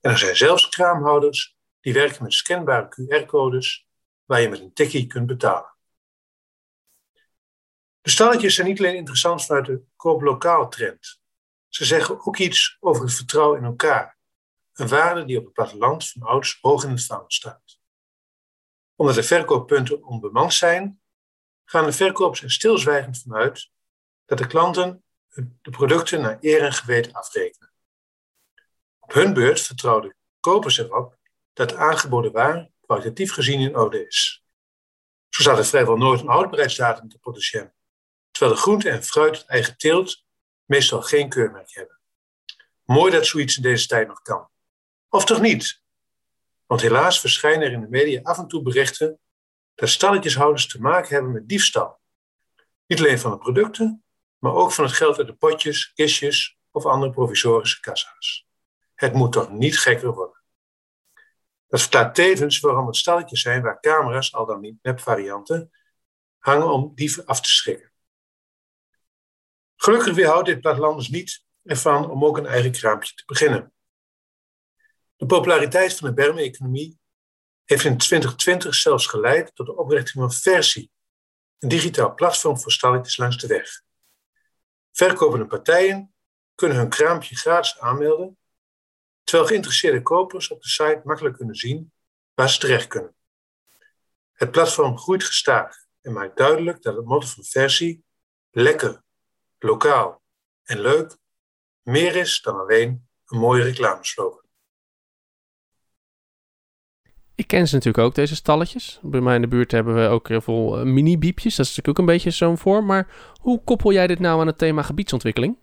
En 0.00 0.10
er 0.10 0.18
zijn 0.18 0.36
zelfs 0.36 0.68
kraamhouders 0.68 1.56
die 1.80 1.92
werken 1.92 2.22
met 2.22 2.32
scanbare 2.32 2.88
QR-codes 2.88 3.86
waar 4.24 4.40
je 4.40 4.48
met 4.48 4.60
een 4.60 4.72
tikkie 4.72 5.06
kunt 5.06 5.26
betalen. 5.26 5.76
De 8.00 8.10
stalletjes 8.10 8.54
zijn 8.54 8.66
niet 8.66 8.78
alleen 8.78 8.94
interessant 8.94 9.44
vanuit 9.44 9.66
de 9.66 9.82
koop-lokaal 9.96 10.68
trend. 10.68 11.20
Ze 11.68 11.84
zeggen 11.84 12.26
ook 12.26 12.38
iets 12.38 12.76
over 12.80 13.04
het 13.04 13.14
vertrouwen 13.14 13.58
in 13.58 13.64
elkaar. 13.64 14.18
Een 14.72 14.88
waarde 14.88 15.24
die 15.24 15.38
op 15.38 15.44
het 15.44 15.52
platteland 15.52 16.08
van 16.08 16.22
ouds 16.22 16.58
hoog 16.60 16.84
in 16.84 16.90
het 16.90 17.04
vaandel 17.04 17.30
staat 17.30 17.61
omdat 19.02 19.16
de 19.16 19.22
verkooppunten 19.22 20.04
onbemand 20.04 20.54
zijn, 20.54 21.00
gaan 21.64 21.84
de 21.84 21.92
verkopers 21.92 22.42
er 22.42 22.50
stilzwijgend 22.50 23.18
vanuit 23.18 23.70
dat 24.24 24.38
de 24.38 24.46
klanten 24.46 25.04
de 25.62 25.70
producten 25.70 26.20
naar 26.20 26.38
eer 26.40 26.62
en 26.62 26.72
geweten 26.72 27.12
afrekenen. 27.12 27.72
Op 28.98 29.12
hun 29.12 29.34
beurt 29.34 29.60
vertrouwen 29.60 30.16
kopers 30.40 30.78
erop 30.78 31.16
dat 31.52 31.68
de 31.68 31.76
aangeboden 31.76 32.32
waar 32.32 32.70
kwalitatief 32.80 33.32
gezien 33.32 33.60
in 33.60 33.76
orde 33.76 34.06
is. 34.06 34.44
Zo 35.28 35.42
staat 35.42 35.58
er 35.58 35.64
vrijwel 35.64 35.96
nooit 35.96 36.20
een 36.20 36.28
houdbaarheidsdatum 36.28 37.08
te 37.08 37.18
produceren, 37.18 37.74
terwijl 38.30 38.54
de 38.56 38.62
groente 38.62 38.90
en 38.90 39.02
fruit 39.02 39.38
het 39.38 39.46
eigen 39.46 39.76
teelt 39.76 40.24
meestal 40.64 41.02
geen 41.02 41.28
keurmerk 41.28 41.74
hebben. 41.74 42.00
Mooi 42.84 43.12
dat 43.12 43.26
zoiets 43.26 43.56
in 43.56 43.62
deze 43.62 43.86
tijd 43.86 44.08
nog 44.08 44.22
kan. 44.22 44.48
Of 45.08 45.24
toch 45.24 45.40
niet? 45.40 45.81
Want 46.72 46.84
helaas 46.84 47.20
verschijnen 47.20 47.66
er 47.66 47.72
in 47.72 47.80
de 47.80 47.88
media 47.88 48.20
af 48.22 48.38
en 48.38 48.48
toe 48.48 48.62
berichten 48.62 49.18
dat 49.74 49.88
stalletjeshouders 49.88 50.66
te 50.66 50.80
maken 50.80 51.14
hebben 51.14 51.32
met 51.32 51.48
diefstal. 51.48 52.00
Niet 52.86 52.98
alleen 52.98 53.18
van 53.18 53.30
de 53.30 53.38
producten, 53.38 54.04
maar 54.38 54.52
ook 54.52 54.72
van 54.72 54.84
het 54.84 54.92
geld 54.92 55.18
uit 55.18 55.26
de 55.26 55.34
potjes, 55.34 55.92
kistjes 55.92 56.58
of 56.70 56.86
andere 56.86 57.12
provisorische 57.12 57.80
kassa's. 57.80 58.46
Het 58.94 59.12
moet 59.12 59.32
toch 59.32 59.50
niet 59.50 59.78
gekker 59.78 60.14
worden. 60.14 60.42
Dat 61.66 61.80
verklaart 61.80 62.14
tevens 62.14 62.60
waarom 62.60 62.86
het 62.86 62.96
stalletjes 62.96 63.40
zijn 63.40 63.62
waar 63.62 63.80
camera's, 63.80 64.34
al 64.34 64.46
dan 64.46 64.60
niet 64.60 64.78
nepvarianten, 64.82 65.70
hangen 66.38 66.72
om 66.72 66.92
dieven 66.94 67.26
af 67.26 67.40
te 67.40 67.48
schrikken. 67.48 67.92
Gelukkig 69.76 70.14
weerhoudt 70.14 70.46
dit 70.46 70.60
plattelanders 70.60 71.08
niet 71.08 71.44
ervan 71.62 72.10
om 72.10 72.24
ook 72.24 72.36
een 72.36 72.46
eigen 72.46 72.72
kraampje 72.72 73.14
te 73.14 73.22
beginnen. 73.26 73.71
De 75.22 75.28
populariteit 75.28 75.96
van 75.96 76.08
de 76.08 76.14
bermeconomie 76.14 76.98
heeft 77.64 77.84
in 77.84 77.96
2020 77.96 78.74
zelfs 78.74 79.06
geleid 79.06 79.54
tot 79.54 79.66
de 79.66 79.76
oprichting 79.76 80.24
van 80.24 80.32
Versie, 80.32 80.90
een 81.58 81.68
digitaal 81.68 82.14
platform 82.14 82.58
voor 82.58 82.72
stalletjes 82.72 83.16
langs 83.16 83.36
de 83.36 83.46
weg. 83.46 83.82
Verkopende 84.92 85.46
partijen 85.46 86.14
kunnen 86.54 86.76
hun 86.76 86.88
kraampje 86.88 87.36
gratis 87.36 87.78
aanmelden, 87.78 88.38
terwijl 89.24 89.48
geïnteresseerde 89.48 90.02
kopers 90.02 90.48
op 90.48 90.62
de 90.62 90.68
site 90.68 91.00
makkelijk 91.04 91.36
kunnen 91.36 91.56
zien 91.56 91.92
waar 92.34 92.50
ze 92.50 92.58
terecht 92.58 92.86
kunnen. 92.86 93.16
Het 94.32 94.50
platform 94.50 94.98
groeit 94.98 95.24
gestaag 95.24 95.76
en 96.00 96.12
maakt 96.12 96.36
duidelijk 96.36 96.82
dat 96.82 96.96
het 96.96 97.04
motto 97.04 97.26
van 97.26 97.44
Versie 97.44 98.04
lekker, 98.50 99.02
lokaal 99.58 100.22
en 100.62 100.80
leuk 100.80 101.16
meer 101.82 102.16
is 102.16 102.40
dan 102.40 102.60
alleen 102.60 103.08
een 103.24 103.38
mooie 103.38 103.62
reclameslogan. 103.62 104.41
Ik 107.34 107.46
ken 107.46 107.68
ze 107.68 107.74
natuurlijk 107.74 108.04
ook, 108.04 108.14
deze 108.14 108.34
stalletjes. 108.34 108.98
Bij 109.02 109.20
mij 109.20 109.34
in 109.34 109.40
de 109.40 109.48
buurt 109.48 109.70
hebben 109.70 109.94
we 109.94 110.08
ook 110.08 110.28
heel 110.28 110.40
veel 110.40 110.78
eh, 110.78 110.84
mini-biepjes. 110.84 111.56
Dat 111.56 111.66
is 111.66 111.76
natuurlijk 111.76 111.98
ook 111.98 112.06
een 112.06 112.14
beetje 112.14 112.30
zo'n 112.30 112.58
vorm. 112.58 112.86
Maar 112.86 113.08
hoe 113.40 113.64
koppel 113.64 113.92
jij 113.92 114.06
dit 114.06 114.18
nou 114.18 114.40
aan 114.40 114.46
het 114.46 114.58
thema 114.58 114.82
gebiedsontwikkeling? 114.82 115.56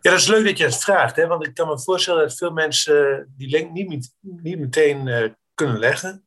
Ja, 0.00 0.10
dat 0.10 0.20
is 0.20 0.26
leuk 0.26 0.44
dat 0.44 0.58
je 0.58 0.64
het 0.64 0.78
vraagt. 0.78 1.16
Hè? 1.16 1.26
Want 1.26 1.46
ik 1.46 1.54
kan 1.54 1.68
me 1.68 1.80
voorstellen 1.80 2.22
dat 2.22 2.36
veel 2.36 2.50
mensen 2.50 3.18
eh, 3.18 3.24
die 3.36 3.48
link 3.48 3.72
niet, 3.72 4.14
niet 4.20 4.58
meteen 4.58 5.06
uh, 5.06 5.30
kunnen 5.54 5.78
leggen. 5.78 6.26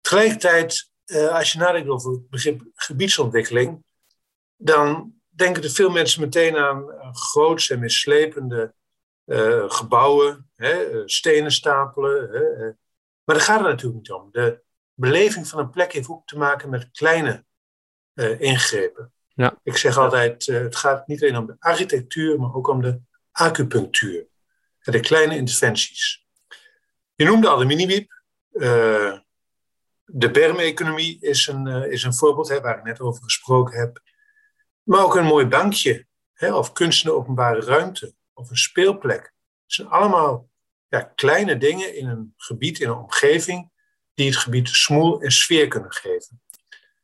Tegelijkertijd, 0.00 0.90
als 1.30 1.52
je 1.52 1.58
nadenkt 1.58 1.88
over 1.88 2.10
het 2.10 2.28
begrip 2.28 2.62
gebiedsontwikkeling, 2.74 3.84
dan, 4.56 5.14
denken 5.28 5.62
er 5.62 5.70
veel 5.70 5.90
mensen 5.90 6.20
meteen 6.20 6.56
aan 6.56 6.84
grootse 7.12 7.74
en 7.74 7.80
mislepende 7.80 8.74
gebouwen, 9.68 10.50
hè, 10.54 11.02
stenen 11.04 11.52
stapelen. 11.52 12.30
Hè, 12.30 12.72
maar 13.30 13.38
daar 13.38 13.48
gaat 13.48 13.60
het 13.60 13.68
natuurlijk 13.68 14.00
niet 14.00 14.10
om. 14.10 14.28
De 14.32 14.62
beleving 14.94 15.48
van 15.48 15.58
een 15.58 15.70
plek 15.70 15.92
heeft 15.92 16.08
ook 16.08 16.26
te 16.26 16.38
maken 16.38 16.68
met 16.70 16.90
kleine 16.90 17.44
ingrepen. 18.38 19.12
Ja. 19.28 19.58
Ik 19.62 19.76
zeg 19.76 19.96
altijd, 19.96 20.46
het 20.46 20.76
gaat 20.76 21.06
niet 21.06 21.22
alleen 21.22 21.36
om 21.36 21.46
de 21.46 21.56
architectuur, 21.58 22.40
maar 22.40 22.54
ook 22.54 22.68
om 22.68 22.82
de 22.82 23.00
acupunctuur. 23.32 24.26
De 24.80 25.00
kleine 25.00 25.36
interventies. 25.36 26.26
Je 27.14 27.24
noemde 27.24 27.48
al 27.48 27.58
de 27.58 27.64
miniwiep. 27.64 28.22
Uh, 28.52 29.18
de 30.04 30.30
bermeconomie 30.30 31.20
is 31.20 31.46
een, 31.46 31.66
uh, 31.66 31.92
is 31.92 32.02
een 32.02 32.14
voorbeeld 32.14 32.48
hè, 32.48 32.60
waar 32.60 32.78
ik 32.78 32.84
net 32.84 33.00
over 33.00 33.22
gesproken 33.22 33.78
heb. 33.78 34.02
Maar 34.82 35.04
ook 35.04 35.14
een 35.14 35.24
mooi 35.24 35.46
bankje, 35.46 36.06
hè, 36.32 36.54
of 36.54 36.72
kunst 36.72 37.04
in 37.04 37.10
de 37.10 37.16
openbare 37.16 37.60
ruimte, 37.60 38.14
of 38.32 38.50
een 38.50 38.56
speelplek. 38.56 39.22
Het 39.22 39.32
zijn 39.72 39.88
allemaal 39.88 40.49
ja, 40.90 41.12
kleine 41.14 41.56
dingen 41.56 41.96
in 41.96 42.08
een 42.08 42.34
gebied, 42.36 42.80
in 42.80 42.88
een 42.88 42.96
omgeving, 42.96 43.70
die 44.14 44.26
het 44.26 44.36
gebied 44.36 44.68
smoel 44.68 45.20
en 45.20 45.30
sfeer 45.30 45.68
kunnen 45.68 45.92
geven. 45.92 46.42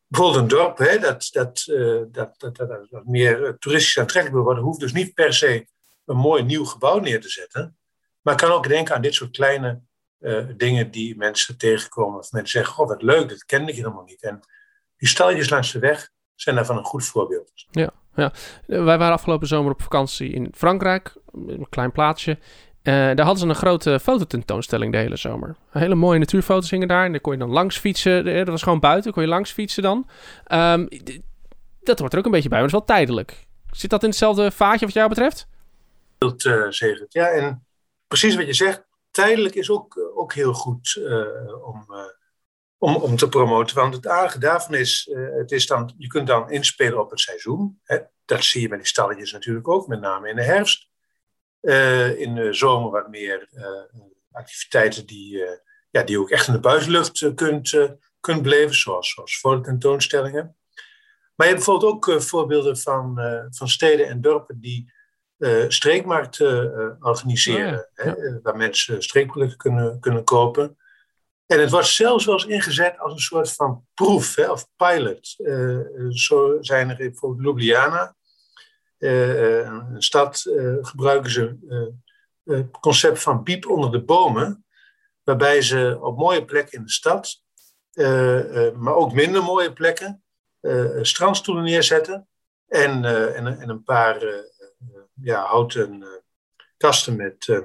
Bijvoorbeeld 0.07 0.42
een 0.42 0.49
dorp 0.49 0.79
hè, 0.79 0.99
dat, 0.99 1.29
dat, 1.33 1.66
uh, 1.66 2.03
dat, 2.09 2.35
dat, 2.38 2.57
dat, 2.57 3.05
meer 3.05 3.57
toeristisch 3.59 3.99
aantrekkelijk 3.99 4.44
worden, 4.44 4.64
hoeft 4.64 4.81
dus 4.81 4.92
niet 4.92 5.14
per 5.14 5.35
se 5.35 5.66
een 6.05 6.16
mooi 6.16 6.42
nieuw 6.42 6.64
gebouw 6.64 6.99
neer 6.99 7.20
te 7.20 7.29
zetten. 7.29 7.79
Maar 8.20 8.37
kan 8.37 8.51
ook 8.51 8.68
denken 8.68 8.94
aan 8.94 9.03
dit 9.03 9.14
soort 9.14 9.31
kleine 9.31 9.81
uh, 10.20 10.44
dingen 10.57 10.90
die 10.90 11.16
mensen 11.16 11.59
tegenkomen. 11.59 12.18
Of 12.18 12.33
mensen 12.33 12.61
zeggen, 12.61 12.83
oh 12.83 12.88
wat 12.88 13.03
leuk, 13.03 13.29
dat 13.29 13.44
kende 13.44 13.70
ik 13.70 13.77
helemaal 13.77 14.05
niet. 14.05 14.22
En 14.22 14.40
die 14.96 15.09
stalletjes 15.09 15.51
langs 15.51 15.72
de 15.72 15.79
weg 15.79 16.11
zijn 16.35 16.57
daarvan 16.57 16.77
een 16.77 16.85
goed 16.85 17.05
voorbeeld. 17.05 17.53
Ja, 17.70 17.90
ja. 18.14 18.33
wij 18.66 18.99
waren 18.99 19.12
afgelopen 19.12 19.46
zomer 19.46 19.72
op 19.72 19.83
vakantie 19.83 20.33
in 20.33 20.53
Frankrijk, 20.55 21.16
een 21.33 21.66
klein 21.68 21.92
plaatsje. 21.92 22.38
Uh, 22.87 22.94
daar 22.94 23.20
hadden 23.20 23.38
ze 23.38 23.46
een 23.46 23.55
grote 23.55 24.01
fototentoonstelling 24.01 24.92
de 24.92 24.99
hele 24.99 25.16
zomer. 25.16 25.57
Hele 25.70 25.94
mooie 25.94 26.18
natuurfoto's 26.18 26.70
hingen 26.70 26.88
daar. 26.88 27.05
En 27.05 27.12
daar 27.12 27.20
kon 27.20 27.33
je 27.33 27.38
dan 27.38 27.51
langs 27.51 27.79
fietsen. 27.79 28.25
Dat 28.25 28.49
was 28.49 28.62
gewoon 28.62 28.81
buiten, 28.81 29.12
kon 29.12 29.22
je 29.22 29.29
langs 29.29 29.53
fietsen 29.53 29.83
dan. 29.83 30.09
Um, 30.53 30.88
dat 31.81 31.99
wordt 31.99 32.12
er 32.12 32.18
ook 32.18 32.25
een 32.25 32.31
beetje 32.31 32.49
bij, 32.49 32.61
maar 32.61 32.68
dat 32.68 32.81
is 32.81 32.87
wel 32.87 32.96
tijdelijk. 32.96 33.46
Zit 33.70 33.90
dat 33.90 34.03
in 34.03 34.09
hetzelfde 34.09 34.51
vaatje 34.51 34.85
wat 34.85 34.94
jou 34.94 35.09
betreft? 35.09 35.49
Dat 36.18 36.44
uh, 36.44 36.66
zegt 36.68 37.05
Ja, 37.09 37.29
en 37.29 37.66
precies 38.07 38.37
wat 38.37 38.46
je 38.46 38.53
zegt 38.53 38.87
tijdelijk 39.11 39.55
is 39.55 39.70
ook, 39.70 39.96
eh, 39.96 40.18
ook 40.18 40.33
heel 40.33 40.53
goed 40.53 41.01
om, 41.64 41.87
om, 42.79 42.94
om 42.94 43.16
te 43.16 43.29
promoten. 43.29 43.77
Want 43.77 43.94
het 43.94 44.07
aardige 44.07 44.38
daarvan 44.38 44.75
is, 44.75 45.11
het 45.38 45.53
is 45.53 45.66
dan, 45.66 45.94
je 45.96 46.07
kunt 46.07 46.27
dan 46.27 46.51
inspelen 46.51 47.01
op 47.01 47.11
het 47.11 47.20
seizoen. 47.20 47.81
Hè? 47.83 47.99
Dat 48.25 48.44
zie 48.44 48.61
je 48.61 48.68
bij 48.68 48.79
die 48.79 48.87
stalletjes 48.87 49.33
natuurlijk 49.33 49.68
ook, 49.68 49.87
met 49.87 50.01
name 50.01 50.29
in 50.29 50.37
de 50.37 50.42
herfst. 50.42 50.88
In 52.18 52.35
de 52.35 52.48
zomer 52.50 52.90
wat 52.90 53.09
meer 53.09 53.48
activiteiten 54.33 55.07
die, 55.07 55.44
ja, 55.90 56.02
die 56.02 56.20
ook 56.20 56.31
echt 56.31 56.46
in 56.46 56.52
de 56.52 56.61
buitenlucht 56.61 57.35
kunt, 57.35 57.96
kunt 58.20 58.42
beleven, 58.42 58.74
zoals, 58.74 59.11
zoals 59.11 59.38
fototentoonstellingen. 59.38 60.57
Maar 61.35 61.46
je 61.46 61.52
hebt 61.52 61.64
bijvoorbeeld 61.64 61.92
ook 61.92 62.22
voorbeelden 62.22 62.79
van, 62.79 63.18
van 63.50 63.68
steden 63.68 64.09
en 64.09 64.20
dorpen 64.20 64.61
die 64.61 64.92
streekmarkten 65.68 66.96
organiseren. 67.00 67.79
Oh 67.79 68.05
hè, 68.05 68.40
waar 68.40 68.57
mensen 68.57 69.02
streekproducten 69.02 69.59
kunnen, 69.59 70.00
kunnen 70.00 70.24
kopen. 70.24 70.76
En 71.46 71.61
het 71.61 71.70
wordt 71.70 71.87
zelfs 71.87 72.24
wel 72.24 72.35
eens 72.35 72.46
ingezet 72.46 72.98
als 72.98 73.12
een 73.12 73.18
soort 73.18 73.52
van 73.52 73.87
proef 73.94 74.35
hè, 74.35 74.50
of 74.50 74.68
pilot. 74.76 75.37
Zo 76.09 76.57
zijn 76.61 76.90
er 76.90 76.96
bijvoorbeeld 76.96 77.42
Ljubljana, 77.42 78.16
een 78.98 80.02
stad, 80.02 80.42
gebruiken 80.80 81.30
ze 81.30 81.56
het 82.44 82.70
concept 82.80 83.22
van 83.22 83.42
piep 83.42 83.66
onder 83.66 83.90
de 83.90 84.02
bomen. 84.02 84.64
Waarbij 85.22 85.62
ze 85.62 85.98
op 86.00 86.18
mooie 86.18 86.44
plekken 86.44 86.78
in 86.78 86.85
de 86.85 86.90
stad, 86.90 87.42
maar 88.74 88.94
ook 88.94 89.12
minder 89.12 89.42
mooie 89.42 89.72
plekken, 89.72 90.24
strandstoelen 91.02 91.64
neerzetten. 91.64 92.28
En, 92.66 93.04
en, 93.35 93.61
en 93.61 93.68
een 93.68 93.82
paar 93.82 94.44
ja, 95.14 95.44
houten 95.44 96.06
kasten 96.76 97.16
met, 97.16 97.62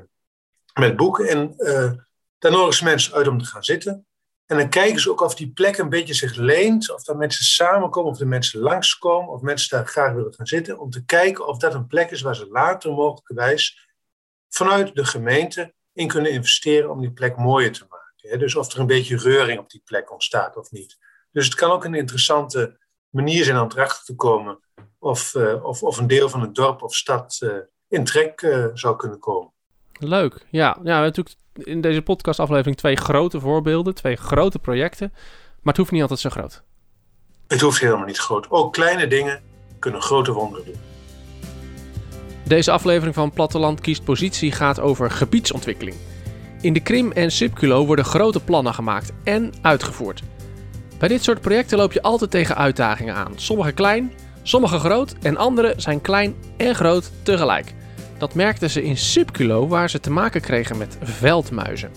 met 0.74 0.96
boeken. 0.96 1.28
En 1.28 1.56
daar 2.39 2.52
nodigen 2.52 2.74
ze 2.74 2.84
mensen 2.84 3.13
uit 3.13 3.28
om 3.28 3.39
te 3.39 3.46
gaan 3.46 3.63
zitten. 3.63 4.06
En 4.52 4.58
dan 4.58 4.70
kijken 4.70 5.02
ze 5.02 5.10
ook 5.10 5.22
of 5.22 5.36
die 5.36 5.52
plek 5.52 5.78
een 5.78 5.90
beetje 5.90 6.14
zich 6.14 6.36
leent, 6.36 6.94
of 6.94 7.04
dat 7.04 7.18
mensen 7.18 7.46
samenkomen, 7.46 8.12
of 8.12 8.18
de 8.18 8.26
mensen 8.26 8.60
langskomen, 8.60 9.34
of 9.34 9.42
mensen 9.42 9.78
daar 9.78 9.88
graag 9.88 10.14
willen 10.14 10.34
gaan 10.34 10.48
zitten, 10.48 10.80
om 10.80 10.90
te 10.90 11.06
kijken 11.06 11.48
of 11.48 11.58
dat 11.58 11.74
een 11.74 11.88
plek 11.88 12.12
is 12.12 12.22
waar 12.22 12.36
ze 12.36 12.48
later 12.48 12.94
mogelijkerwijs 12.94 13.90
vanuit 14.50 14.96
de 14.96 15.06
gemeente 15.06 15.74
in 15.94 16.08
kunnen 16.08 16.32
investeren 16.32 16.90
om 16.90 17.00
die 17.00 17.12
plek 17.12 17.38
mooier 17.38 17.72
te 17.72 17.86
maken. 17.90 18.40
Dus 18.40 18.56
of 18.56 18.74
er 18.74 18.80
een 18.80 18.88
beetje 18.88 19.18
reuring 19.18 19.60
op 19.60 19.70
die 19.70 19.82
plek 19.86 20.12
ontstaat 20.12 20.58
of 20.58 20.72
niet. 20.72 20.98
Dus 21.32 21.46
het 21.46 21.56
kan 21.56 21.72
ook 21.72 21.86
een 21.86 21.96
interessante 21.96 22.80
manier 23.10 23.44
zijn 23.44 23.60
om 23.60 23.72
erachter 23.72 24.04
te 24.06 24.16
komen 24.16 24.60
of, 25.00 25.34
uh, 25.34 25.66
of, 25.66 25.84
of 25.84 25.98
een 25.98 26.08
deel 26.08 26.30
van 26.30 26.42
het 26.42 26.56
dorp 26.56 26.82
of 26.82 26.96
stad 26.96 27.40
uh, 27.44 27.58
in 27.88 28.04
trek 28.04 28.42
uh, 28.42 28.68
zou 28.74 28.96
kunnen 28.96 29.20
komen. 29.20 29.51
Leuk, 30.04 30.46
ja. 30.50 30.68
ja. 30.68 30.82
We 30.82 30.90
hebben 30.90 31.14
natuurlijk 31.16 31.36
in 31.54 31.82
deze 31.82 32.02
podcastaflevering 32.02 32.78
twee 32.78 32.96
grote 32.96 33.40
voorbeelden, 33.40 33.96
twee 33.96 34.16
grote 34.16 34.60
projecten. 34.60 35.10
Maar 35.12 35.74
het 35.74 35.78
hoeft 35.78 35.92
niet 35.92 36.02
altijd 36.02 36.20
zo 36.20 36.30
groot. 36.30 36.64
Het 37.48 37.62
hoeft 37.62 37.80
helemaal 37.80 38.06
niet 38.06 38.18
groot. 38.18 38.50
Ook 38.50 38.74
kleine 38.74 39.08
dingen 39.08 39.42
kunnen 39.80 40.02
grote 40.02 40.32
wonderen 40.32 40.66
doen. 40.66 40.76
Deze 42.46 42.72
aflevering 42.72 43.16
van 43.16 43.32
Platteland 43.32 43.82
kiest 43.82 44.04
positie 44.04 44.52
gaat 44.52 44.80
over 44.80 45.12
gebiedsontwikkeling. 45.12 45.96
In 46.62 46.74
de 46.74 46.80
Krim 46.80 47.12
en 47.12 47.32
Sipculo 47.32 47.86
worden 47.86 48.06
grote 48.06 48.40
plannen 48.40 48.74
gemaakt 48.74 49.12
en 49.24 49.54
uitgevoerd. 49.62 50.22
Bij 51.00 51.08
dit 51.08 51.24
soort 51.24 51.42
projecten 51.42 51.78
loop 51.78 51.92
je 51.92 52.02
altijd 52.02 52.32
tegen 52.32 52.56
uitdagingen 52.56 53.16
aan. 53.16 53.34
Sommige 53.36 53.72
klein, 53.72 54.14
sommige 54.44 54.80
groot 54.80 55.16
en 55.22 55.38
andere 55.38 55.74
zijn 55.78 56.02
klein 56.02 56.36
en 56.58 56.76
groot 56.76 57.12
tegelijk. 57.24 57.74
Dat 58.22 58.34
merkten 58.34 58.70
ze 58.70 58.84
in 58.84 58.98
Subculo, 58.98 59.68
waar 59.68 59.90
ze 59.90 60.00
te 60.00 60.12
maken 60.12 60.42
kregen 60.42 60.78
met 60.78 60.98
veldmuizen. 61.04 61.90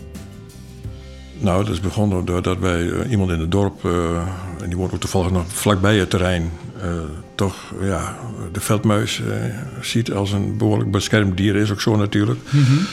Nou, 1.38 1.64
dat 1.64 1.72
is 1.72 1.80
begonnen 1.80 2.24
doordat 2.24 2.58
wij 2.58 2.82
uh, 2.82 3.10
iemand 3.10 3.30
in 3.30 3.40
het 3.40 3.50
dorp, 3.50 3.84
uh, 3.84 4.16
en 4.62 4.68
die 4.68 4.76
woont 4.76 4.92
ook 4.92 5.00
toevallig 5.00 5.30
nog 5.30 5.44
vlakbij 5.46 5.96
het 5.96 6.10
terrein, 6.10 6.50
uh, 6.76 6.82
toch 7.34 7.54
ja, 7.80 8.18
de 8.52 8.60
veldmuis 8.60 9.22
ziet 9.80 10.12
als 10.12 10.32
een 10.32 10.56
behoorlijk 10.56 10.90
beschermd 10.90 11.36
dier, 11.36 11.56
is 11.56 11.70
ook 11.70 11.80
zo 11.80 11.96
natuurlijk. 11.96 12.40
Mm 12.50 12.64
-hmm. 12.64 12.86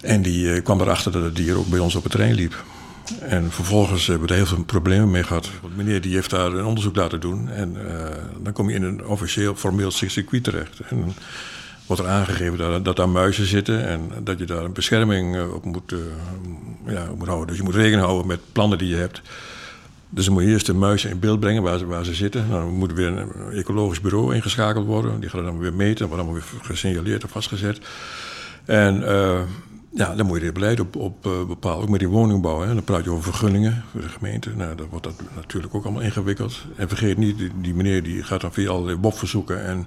En 0.00 0.22
die 0.22 0.60
kwam 0.60 0.80
erachter 0.80 1.12
dat 1.12 1.22
het 1.22 1.36
dier 1.36 1.58
ook 1.58 1.68
bij 1.68 1.78
ons 1.78 1.94
op 1.94 2.02
het 2.02 2.12
terrein 2.12 2.34
liep. 2.34 2.64
En 3.20 3.50
vervolgens 3.50 4.06
hebben 4.06 4.26
we 4.26 4.34
er 4.34 4.40
heel 4.40 4.48
veel 4.54 4.64
problemen 4.64 5.10
mee 5.10 5.22
gehad. 5.22 5.50
Want 5.62 5.76
meneer 5.76 6.00
die 6.00 6.14
heeft 6.14 6.30
daar 6.30 6.52
een 6.52 6.64
onderzoek 6.64 6.96
laten 6.96 7.20
doen. 7.20 7.48
En 7.50 7.76
uh, 7.76 7.82
dan 8.42 8.52
kom 8.52 8.68
je 8.68 8.74
in 8.74 8.82
een 8.82 9.06
officieel, 9.06 9.54
formeel 9.54 9.90
circuit 9.90 10.44
terecht. 10.44 10.80
En 10.88 11.00
dan 11.00 11.14
wordt 11.88 12.02
er 12.02 12.08
aangegeven 12.08 12.58
dat, 12.58 12.84
dat 12.84 12.96
daar 12.96 13.08
muizen 13.08 13.46
zitten. 13.46 13.86
En 13.86 14.10
dat 14.22 14.38
je 14.38 14.44
daar 14.44 14.64
een 14.64 14.72
bescherming 14.72 15.36
eh, 15.36 15.54
op 15.54 15.64
moet, 15.64 15.92
uh, 15.92 15.98
ja, 16.86 17.08
moet 17.16 17.26
houden. 17.26 17.46
Dus 17.46 17.56
je 17.56 17.62
moet 17.62 17.74
rekening 17.74 18.02
houden 18.02 18.26
met 18.26 18.40
plannen 18.52 18.78
die 18.78 18.88
je 18.88 18.96
hebt. 18.96 19.22
Dus 20.10 20.24
dan 20.24 20.34
moet 20.34 20.42
je 20.42 20.48
eerst 20.48 20.66
de 20.66 20.74
muizen 20.74 21.10
in 21.10 21.18
beeld 21.18 21.40
brengen 21.40 21.62
waar 21.62 21.78
ze, 21.78 21.86
waar 21.86 22.04
ze 22.04 22.14
zitten. 22.14 22.48
Nou, 22.48 22.64
dan 22.64 22.74
moet 22.74 22.92
weer 22.92 23.06
een 23.06 23.52
ecologisch 23.52 24.00
bureau 24.00 24.34
ingeschakeld 24.34 24.86
worden. 24.86 25.20
Die 25.20 25.30
gaat 25.30 25.44
dan 25.44 25.58
weer 25.58 25.74
meten. 25.74 26.06
wordt 26.08 26.22
allemaal 26.22 26.40
weer 26.40 26.60
gesignaleerd 26.62 27.24
of 27.24 27.30
vastgezet. 27.30 27.80
En 28.64 29.02
ja, 29.90 30.14
dan 30.14 30.26
moet 30.26 30.38
je 30.38 30.44
het 30.44 30.54
beleid 30.54 30.80
op, 30.80 30.96
op 30.96 31.26
uh, 31.26 31.44
bepalen. 31.44 31.82
Ook 31.82 31.88
met 31.88 31.98
die 31.98 32.08
woningbouw. 32.08 32.60
Hè. 32.60 32.74
Dan 32.74 32.84
praat 32.84 33.04
je 33.04 33.10
over 33.10 33.22
vergunningen 33.22 33.84
voor 33.90 34.00
de 34.00 34.08
gemeente. 34.08 34.50
Nou, 34.56 34.74
dan 34.74 34.86
wordt 34.90 35.04
dat 35.04 35.20
natuurlijk 35.34 35.74
ook 35.74 35.84
allemaal 35.84 36.02
ingewikkeld. 36.02 36.64
En 36.76 36.88
vergeet 36.88 37.16
niet, 37.16 37.50
die, 37.60 37.74
meneer 37.74 38.02
die 38.02 38.22
gaat 38.22 38.40
dan 38.40 38.52
via 38.52 38.70
allerlei 38.70 38.98
WOP-verzoeken 39.00 39.64
en 39.64 39.86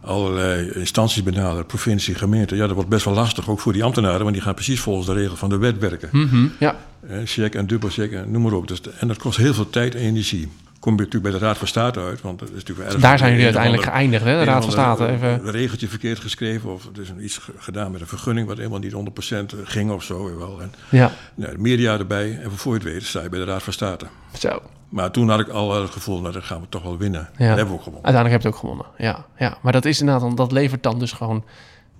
allerlei 0.00 0.70
instanties 0.70 1.22
benaderen, 1.22 1.66
provincie, 1.66 2.14
gemeente. 2.14 2.56
Ja, 2.56 2.66
dat 2.66 2.74
wordt 2.74 2.90
best 2.90 3.04
wel 3.04 3.14
lastig, 3.14 3.48
ook 3.48 3.60
voor 3.60 3.72
die 3.72 3.84
ambtenaren, 3.84 4.20
want 4.20 4.32
die 4.32 4.42
gaan 4.42 4.54
precies 4.54 4.80
volgens 4.80 5.06
de 5.06 5.12
regel 5.12 5.36
van 5.36 5.48
de 5.48 5.56
wet 5.56 5.78
werken. 5.78 6.08
Mm 6.12 6.28
-hmm, 6.28 6.52
ja. 6.58 6.76
check 7.24 7.54
en 7.54 7.66
dubbelcheck 7.66 8.12
en 8.12 8.30
noem 8.30 8.42
maar 8.42 8.52
op. 8.52 8.68
Dus, 8.68 8.80
en 8.98 9.08
dat 9.08 9.18
kost 9.18 9.38
heel 9.38 9.54
veel 9.54 9.70
tijd 9.70 9.94
en 9.94 10.00
energie 10.00 10.48
kom 10.80 10.92
je 10.92 10.98
natuurlijk 10.98 11.30
bij 11.32 11.40
de 11.40 11.46
Raad 11.46 11.58
van 11.58 11.66
State 11.66 12.00
uit. 12.00 12.20
Want 12.20 12.38
dat 12.38 12.48
is 12.48 12.54
natuurlijk 12.54 12.88
erg 12.88 13.00
Daar 13.00 13.18
zijn 13.18 13.30
jullie 13.30 13.44
uiteindelijk 13.44 13.82
geëindigd, 13.82 14.24
hè? 14.24 14.38
De 14.38 14.44
Raad 14.44 14.62
van 14.62 14.72
State. 14.72 15.06
Even. 15.06 15.28
Een 15.28 15.50
regeltje 15.50 15.88
verkeerd 15.88 16.18
geschreven. 16.18 16.72
Of 16.72 16.84
er 16.84 17.02
is 17.02 17.12
iets 17.20 17.40
gedaan 17.58 17.90
met 17.90 18.00
een 18.00 18.06
vergunning... 18.06 18.46
wat 18.46 18.56
helemaal 18.56 18.78
niet 18.78 18.92
100% 18.92 19.58
ging 19.64 19.90
of 19.90 20.02
zo. 20.02 20.38
Wel. 20.38 20.60
En, 20.60 20.72
ja. 20.90 21.12
Nou, 21.34 21.58
media 21.58 21.98
erbij. 21.98 22.38
En 22.42 22.50
voor 22.50 22.72
je 22.72 22.80
het 22.80 22.92
weet 22.92 23.02
sta 23.02 23.22
je 23.22 23.28
bij 23.28 23.38
de 23.38 23.44
Raad 23.44 23.62
van 23.62 23.72
State. 23.72 24.06
Zo. 24.38 24.62
Maar 24.88 25.10
toen 25.10 25.28
had 25.28 25.40
ik 25.40 25.48
al 25.48 25.80
het 25.80 25.90
gevoel... 25.90 26.20
nou, 26.20 26.32
dan 26.32 26.42
gaan 26.42 26.60
we 26.60 26.66
toch 26.68 26.82
wel 26.82 26.98
winnen. 26.98 27.20
Ja. 27.20 27.48
Dat 27.48 27.56
hebben 27.56 27.66
we 27.66 27.72
ook 27.72 27.82
gewonnen. 27.82 28.04
Uiteindelijk 28.04 28.32
heb 28.32 28.42
je 28.42 28.46
het 28.48 28.56
ook 28.56 28.60
gewonnen. 28.60 28.86
Ja, 28.98 29.26
ja. 29.38 29.58
Maar 29.62 29.72
dat 29.72 29.84
is 29.84 30.00
inderdaad... 30.00 30.36
Dat 30.36 30.52
levert 30.52 30.82
dan 30.82 30.98
dus 30.98 31.12
gewoon... 31.12 31.44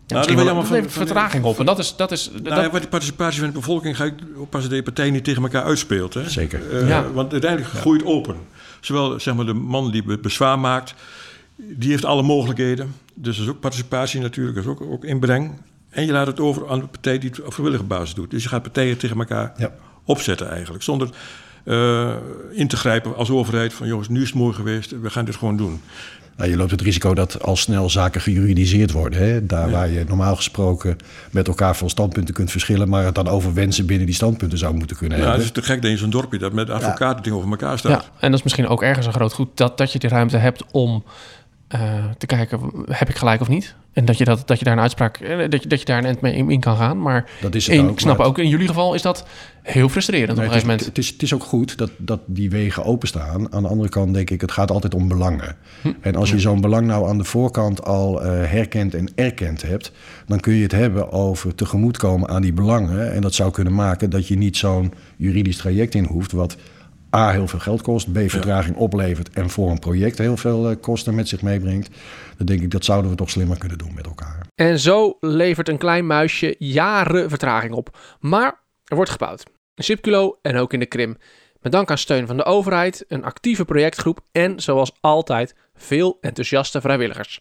Ja, 0.07 0.15
nou, 0.15 0.27
dat, 0.27 0.45
wel, 0.45 0.55
dat 0.55 0.71
levert 0.71 0.93
vertraging 0.93 1.45
op. 1.45 1.59
En 1.59 1.67
dat 1.67 1.79
is... 1.79 1.97
Dat 1.97 2.13
is 2.13 2.31
nou, 2.31 2.43
dat... 2.43 2.73
Ja, 2.73 2.79
die 2.79 2.89
participatie 2.89 3.41
van 3.41 3.49
de 3.49 3.55
bevolking... 3.55 3.97
ga 3.97 4.05
ik 4.05 4.15
oppassen 4.37 4.71
dat 4.71 4.79
de 4.79 4.85
partij 4.85 5.11
niet 5.11 5.25
tegen 5.25 5.43
elkaar 5.43 5.63
uitspeelt. 5.63 6.15
Hè? 6.15 6.31
Zeker. 6.31 6.83
Uh, 6.83 6.89
ja. 6.89 7.13
Want 7.13 7.33
uiteindelijk 7.33 7.71
groeit 7.71 8.05
open. 8.05 8.37
Zowel 8.81 9.21
zeg 9.21 9.35
maar, 9.35 9.47
de 9.47 9.55
man 9.55 9.91
die 9.91 10.19
bezwaar 10.19 10.59
maakt, 10.59 10.95
die 11.57 11.91
heeft 11.91 12.05
alle 12.05 12.23
mogelijkheden. 12.23 12.95
Dus 13.15 13.37
dat 13.37 13.45
is 13.45 13.51
ook 13.51 13.61
participatie 13.61 14.21
natuurlijk, 14.21 14.57
dat 14.57 14.65
is 14.65 14.71
ook, 14.71 14.81
ook 14.81 15.05
inbreng. 15.05 15.61
En 15.91 16.07
je 16.07 16.13
laat 16.13 16.27
het 16.27 16.41
over 16.41 16.71
aan 16.71 16.81
de 16.81 16.87
partij 16.87 17.19
die 17.19 17.31
het 17.31 17.43
op 17.43 17.53
vrijwillige 17.53 17.85
basis 17.85 18.15
doet. 18.15 18.31
Dus 18.31 18.43
je 18.43 18.49
gaat 18.49 18.63
partijen 18.63 18.99
tegen 18.99 19.19
elkaar 19.19 19.53
Ja. 19.57 19.73
opzetten 20.05 20.51
eigenlijk. 20.51 20.83
Zonder 20.83 21.09
eh, 21.69 22.15
in 22.53 22.69
te 22.69 22.77
grijpen 22.77 23.17
als 23.17 23.31
overheid 23.31 23.73
van 23.73 23.87
jongens, 23.87 24.09
nu 24.09 24.23
is 24.23 24.29
het 24.29 24.37
mooi 24.37 24.55
geweest, 24.55 25.01
we 25.01 25.11
gaan 25.11 25.25
dit 25.25 25.37
gewoon 25.37 25.57
doen. 25.57 25.81
Nou, 26.37 26.51
je 26.51 26.57
loopt 26.57 26.71
het 26.71 26.81
risico 26.81 27.15
dat 27.15 27.43
al 27.43 27.57
snel 27.57 27.91
zaken 27.91 28.21
gejuridiseerd 28.21 28.93
worden. 28.93 29.19
Hè? 29.19 29.47
Daar 29.47 29.71
waar 29.71 29.89
je 29.89 30.05
normaal 30.09 30.37
gesproken 30.37 30.97
met 31.31 31.49
elkaar 31.49 31.77
van 31.77 31.91
standpunten 31.91 32.35
kunt 32.35 32.51
verschillen, 32.51 32.89
maar 32.89 33.05
het 33.05 33.15
dan 33.15 33.29
over 33.29 33.55
wensen 33.55 33.87
binnen 33.87 34.07
die 34.07 34.15
standpunten 34.15 34.59
zou 34.59 34.75
moeten 34.75 34.97
kunnen 34.97 35.19
Nou, 35.19 35.31
het 35.31 35.41
hebben. 35.41 35.57
is 35.57 35.65
te 35.65 35.73
gek 35.73 35.83
dat 35.83 35.91
je 35.91 35.97
zo'n 35.97 36.11
dorpje 36.11 36.39
dat 36.39 36.53
met 36.53 36.71
advocaten 36.71 37.23
tegenover 37.23 37.51
elkaar 37.51 37.79
staat. 37.79 37.91
Ja, 37.91 38.11
en 38.21 38.31
dat 38.31 38.39
is 38.39 38.43
misschien 38.43 38.69
ook 38.69 38.83
ergens 38.83 39.07
een 39.07 39.13
groot 39.13 39.33
goed 39.33 39.49
dat, 39.55 39.79
dat 39.79 39.93
je 39.93 39.99
die 39.99 40.11
ruimte 40.11 40.37
hebt 40.37 40.65
om 40.71 41.05
eh, 41.69 42.05
te 42.19 42.27
kijken, 42.27 42.61
heb 42.87 43.09
ik 43.09 43.17
gelijk 43.17 43.41
of 43.41 43.49
niet? 43.49 43.75
En 43.93 44.05
dat 44.05 44.19
je, 44.19 44.25
dat, 44.25 44.43
dat 44.47 44.59
je 44.59 44.65
daar 44.65 44.75
een 44.75 44.81
uitspraak, 44.81 45.17
eh, 45.17 45.51
dat 45.51 45.63
je, 45.63 45.69
dat 45.69 45.79
je 45.79 45.85
daar 45.85 45.99
een 45.99 46.05
end 46.05 46.21
mee 46.21 46.35
in, 46.35 46.51
in 46.51 46.61
kan 46.61 46.77
gaan. 46.77 47.03
Maar 47.03 47.31
Dat 47.41 47.55
is 47.55 47.67
het 47.67 47.75
in, 47.77 47.85
ook, 47.85 47.91
ik 47.91 48.01
snap 48.01 48.19
ook, 48.19 48.39
in 48.39 48.49
jullie 48.49 48.67
geval 48.69 48.95
is 48.95 49.03
dat 49.03 49.27
heel 49.63 49.89
frustrerend 49.89 50.27
Nee, 50.27 50.37
op 50.37 50.43
een 50.43 50.49
gegeven 50.49 50.69
moment. 50.69 50.87
het, 50.87 50.99
is, 50.99 51.09
het 51.09 51.23
is 51.23 51.35
ook 51.35 51.43
goed 51.43 51.79
dat, 51.79 51.91
dat 51.97 52.21
die 52.27 52.51
wegen 52.51 52.85
openstaan. 52.85 53.53
Aan 53.53 53.63
de 53.63 53.69
andere 53.69 53.89
kant 53.89 54.15
denk 54.15 54.31
ik, 54.31 54.41
het 54.41 54.53
gaat 54.53 54.71
altijd 54.71 54.95
om 54.95 55.09
belangen. 55.09 55.57
Hm. 55.83 55.89
En 56.01 56.17
als 56.17 56.31
je 56.31 56.39
zo'n 56.39 56.61
belang 56.61 56.87
nou 56.87 57.09
aan 57.09 57.19
de 57.19 57.25
voorkant 57.25 57.85
al 57.85 58.23
eh, 58.23 58.31
herkend 58.51 58.95
en 58.95 59.11
erkend 59.15 59.63
hebt... 59.63 59.93
dan 60.27 60.41
kun 60.41 60.55
je 60.55 60.63
het 60.63 60.73
hebben 60.73 61.13
over 61.13 61.55
tegemoetkomen 61.55 62.29
aan 62.29 62.43
die 62.43 62.53
belangen. 62.53 63.13
En 63.13 63.21
dat 63.21 63.35
zou 63.35 63.51
kunnen 63.51 63.75
maken 63.75 64.11
dat 64.11 64.29
je 64.29 64.37
niet 64.37 64.57
zo'n 64.57 64.93
juridisch 65.17 65.57
traject 65.57 65.95
in 65.95 66.05
hoeft... 66.05 66.33
wat 66.33 66.57
A, 67.17 67.31
heel 67.31 67.49
veel 67.49 67.59
geld 67.59 67.83
kost, 67.83 68.13
B, 68.13 68.19
vertraging 68.27 68.77
oplevert... 68.77 69.31
en 69.31 69.51
voor 69.51 69.71
een 69.71 69.79
project 69.79 70.19
heel 70.19 70.37
veel 70.37 70.71
eh, 70.71 70.77
kosten 70.81 71.15
met 71.15 71.29
zich 71.29 71.43
meebrengt. 71.43 71.97
Dan 72.37 72.47
denk 72.47 72.61
ik, 72.61 72.71
dat 72.71 72.85
zouden 72.85 73.11
we 73.11 73.17
toch 73.17 73.31
slimmer 73.31 73.59
kunnen 73.59 73.79
doen 73.79 73.95
met 73.95 74.07
elkaar. 74.07 74.47
En 74.55 74.79
zo 74.79 75.17
levert 75.21 75.69
een 75.69 75.79
klein 75.79 76.07
muisje 76.07 76.55
jaren 76.59 77.29
vertraging 77.29 77.73
op. 77.73 77.99
Maar 78.21 78.61
er 78.85 78.97
wordt 78.97 79.11
gebouwd. 79.11 79.43
In 79.75 79.85
Sipculo 79.85 80.39
en 80.43 80.57
ook 80.57 80.73
in 80.73 80.79
de 80.79 80.87
Krim. 80.87 81.17
Met 81.61 81.73
dank 81.73 81.91
aan 81.91 81.99
steun 81.99 82.27
van 82.27 82.37
de 82.37 82.45
overheid, 82.45 83.05
een 83.09 83.25
actieve 83.25 83.65
projectgroep 83.65 84.21
en, 84.33 84.61
zoals 84.61 84.93
altijd, 85.01 85.55
veel 85.75 86.19
enthousiaste 86.21 86.81
vrijwilligers. 86.81 87.41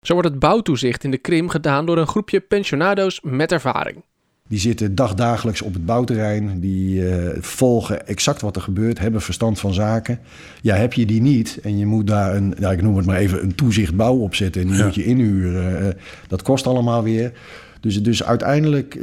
Zo 0.00 0.12
wordt 0.12 0.28
het 0.28 0.38
bouwtoezicht 0.38 1.04
in 1.04 1.10
de 1.10 1.18
Krim 1.18 1.48
gedaan 1.48 1.86
door 1.86 1.98
een 1.98 2.06
groepje 2.06 2.40
pensionado's 2.40 3.20
met 3.22 3.52
ervaring. 3.52 4.04
Die 4.48 4.58
zitten 4.58 4.94
dagdagelijks 4.94 5.62
op 5.62 5.72
het 5.74 5.86
bouwterrein. 5.86 6.60
Die 6.60 7.08
eh, 7.08 7.36
volgen 7.40 8.06
exact 8.06 8.40
wat 8.40 8.56
er 8.56 8.62
gebeurt, 8.62 8.98
hebben 8.98 9.20
verstand 9.20 9.58
van 9.60 9.74
zaken. 9.74 10.18
Ja, 10.62 10.74
heb 10.76 10.92
je 10.92 11.06
die 11.06 11.20
niet 11.22 11.58
en 11.62 11.78
je 11.78 11.86
moet 11.86 12.06
daar 12.06 12.36
een, 12.36 12.54
ja, 12.58 12.70
ik 12.72 12.82
noem 12.82 12.96
het 12.96 13.06
maar 13.06 13.16
even, 13.16 13.42
een 13.42 13.54
toezicht 13.54 13.96
bouw 13.96 14.16
opzetten. 14.16 14.62
En 14.62 14.68
die 14.68 14.76
Ja. 14.76 14.84
moet 14.84 14.94
je 14.94 15.04
inhuren. 15.04 15.80
eh, 15.86 15.94
dat 16.28 16.42
kost 16.42 16.66
allemaal 16.66 17.02
weer. 17.02 17.32
Dus, 17.80 18.02
dus 18.02 18.24
uiteindelijk 18.24 18.94
eh, 18.94 19.02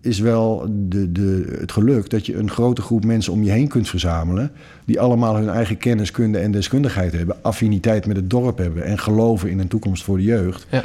is 0.00 0.18
wel 0.18 0.66
de, 0.88 1.12
de, 1.12 1.56
het 1.60 1.72
geluk 1.72 2.10
dat 2.10 2.26
je 2.26 2.36
een 2.36 2.50
grote 2.50 2.82
groep 2.82 3.04
mensen 3.04 3.32
om 3.32 3.42
je 3.42 3.50
heen 3.50 3.68
kunt 3.68 3.88
verzamelen. 3.88 4.50
Die 4.84 5.00
allemaal 5.00 5.36
hun 5.36 5.48
eigen 5.48 5.76
kennis, 5.76 6.10
kunde 6.10 6.38
en 6.38 6.50
deskundigheid 6.50 7.12
hebben. 7.12 7.36
Affiniteit 7.42 8.06
met 8.06 8.16
het 8.16 8.30
dorp 8.30 8.58
hebben 8.58 8.84
en 8.84 8.98
geloven 8.98 9.50
in 9.50 9.58
een 9.58 9.68
toekomst 9.68 10.02
voor 10.04 10.16
de 10.16 10.22
jeugd. 10.22 10.66
Ja. 10.70 10.84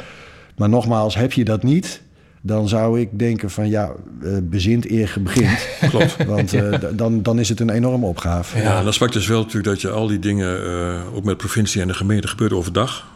Maar 0.56 0.68
nogmaals, 0.68 1.14
heb 1.16 1.32
je 1.32 1.44
dat 1.44 1.62
niet, 1.62 2.02
dan 2.46 2.68
zou 2.68 3.00
ik 3.00 3.18
denken 3.18 3.50
van 3.50 3.68
ja, 3.68 3.92
eh, 4.22 4.30
bezint 4.42 4.90
eer 4.90 5.16
begint. 5.20 5.68
Klopt. 5.90 6.24
Want 6.24 6.52
eh, 6.52 6.74
dan, 6.92 7.22
dan 7.22 7.38
is 7.38 7.48
het 7.48 7.60
een 7.60 7.70
enorme 7.70 8.06
opgave. 8.06 8.58
Ja, 8.58 8.70
en 8.70 8.76
dat 8.76 8.86
aspect 8.86 9.14
is 9.14 9.26
wel 9.26 9.38
natuurlijk 9.40 9.66
dat 9.66 9.80
je 9.80 9.90
al 9.90 10.06
die 10.06 10.18
dingen, 10.18 10.64
eh, 10.64 11.14
ook 11.14 11.24
met 11.24 11.36
provincie 11.36 11.80
en 11.80 11.88
de 11.88 11.94
gemeente, 11.94 12.28
gebeurt 12.28 12.52
overdag. 12.52 13.06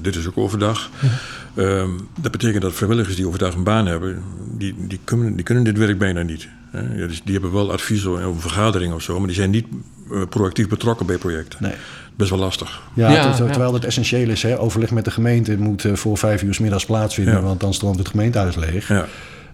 Dit 0.00 0.16
is 0.16 0.26
ook 0.26 0.38
overdag. 0.38 0.90
Ehm, 1.54 1.90
dat 2.20 2.32
betekent 2.32 2.62
dat 2.62 2.72
vrijwilligers 2.72 3.16
die 3.16 3.26
overdag 3.26 3.54
een 3.54 3.62
baan 3.62 3.86
hebben, 3.86 4.22
die, 4.58 4.74
die, 4.78 5.00
kunnen, 5.04 5.34
die 5.34 5.44
kunnen 5.44 5.64
dit 5.64 5.78
werk 5.78 5.98
bijna 5.98 6.22
niet. 6.22 6.48
Dus 6.96 7.22
die 7.24 7.32
hebben 7.32 7.52
wel 7.52 7.72
advies 7.72 8.06
over 8.06 8.40
vergaderingen 8.40 8.94
of 8.94 9.02
zo, 9.02 9.18
maar 9.18 9.26
die 9.26 9.36
zijn 9.36 9.50
niet 9.50 9.66
proactief 10.28 10.68
betrokken 10.68 11.06
bij 11.06 11.16
projecten. 11.16 11.58
Nee. 11.62 11.72
Best 12.20 12.30
wel 12.30 12.40
lastig. 12.40 12.80
Ja, 12.94 13.10
Ja, 13.12 13.32
ter- 13.34 13.44
ja. 13.44 13.50
terwijl 13.50 13.74
het 13.74 13.84
essentieel 13.84 14.28
is, 14.28 14.42
hè, 14.42 14.58
overleg 14.58 14.90
met 14.90 15.04
de 15.04 15.10
gemeente 15.10 15.58
moet 15.58 15.84
eh, 15.84 15.94
voor 15.94 16.18
vijf 16.18 16.42
uur 16.42 16.54
's 16.54 16.58
middags 16.58 16.84
plaatsvinden, 16.86 17.34
Ja. 17.34 17.40
want 17.42 17.60
dan 17.60 17.74
stroomt 17.74 17.98
het 17.98 18.08
gemeentehuis 18.08 18.56
leeg. 18.56 18.88
Ja. 18.88 19.06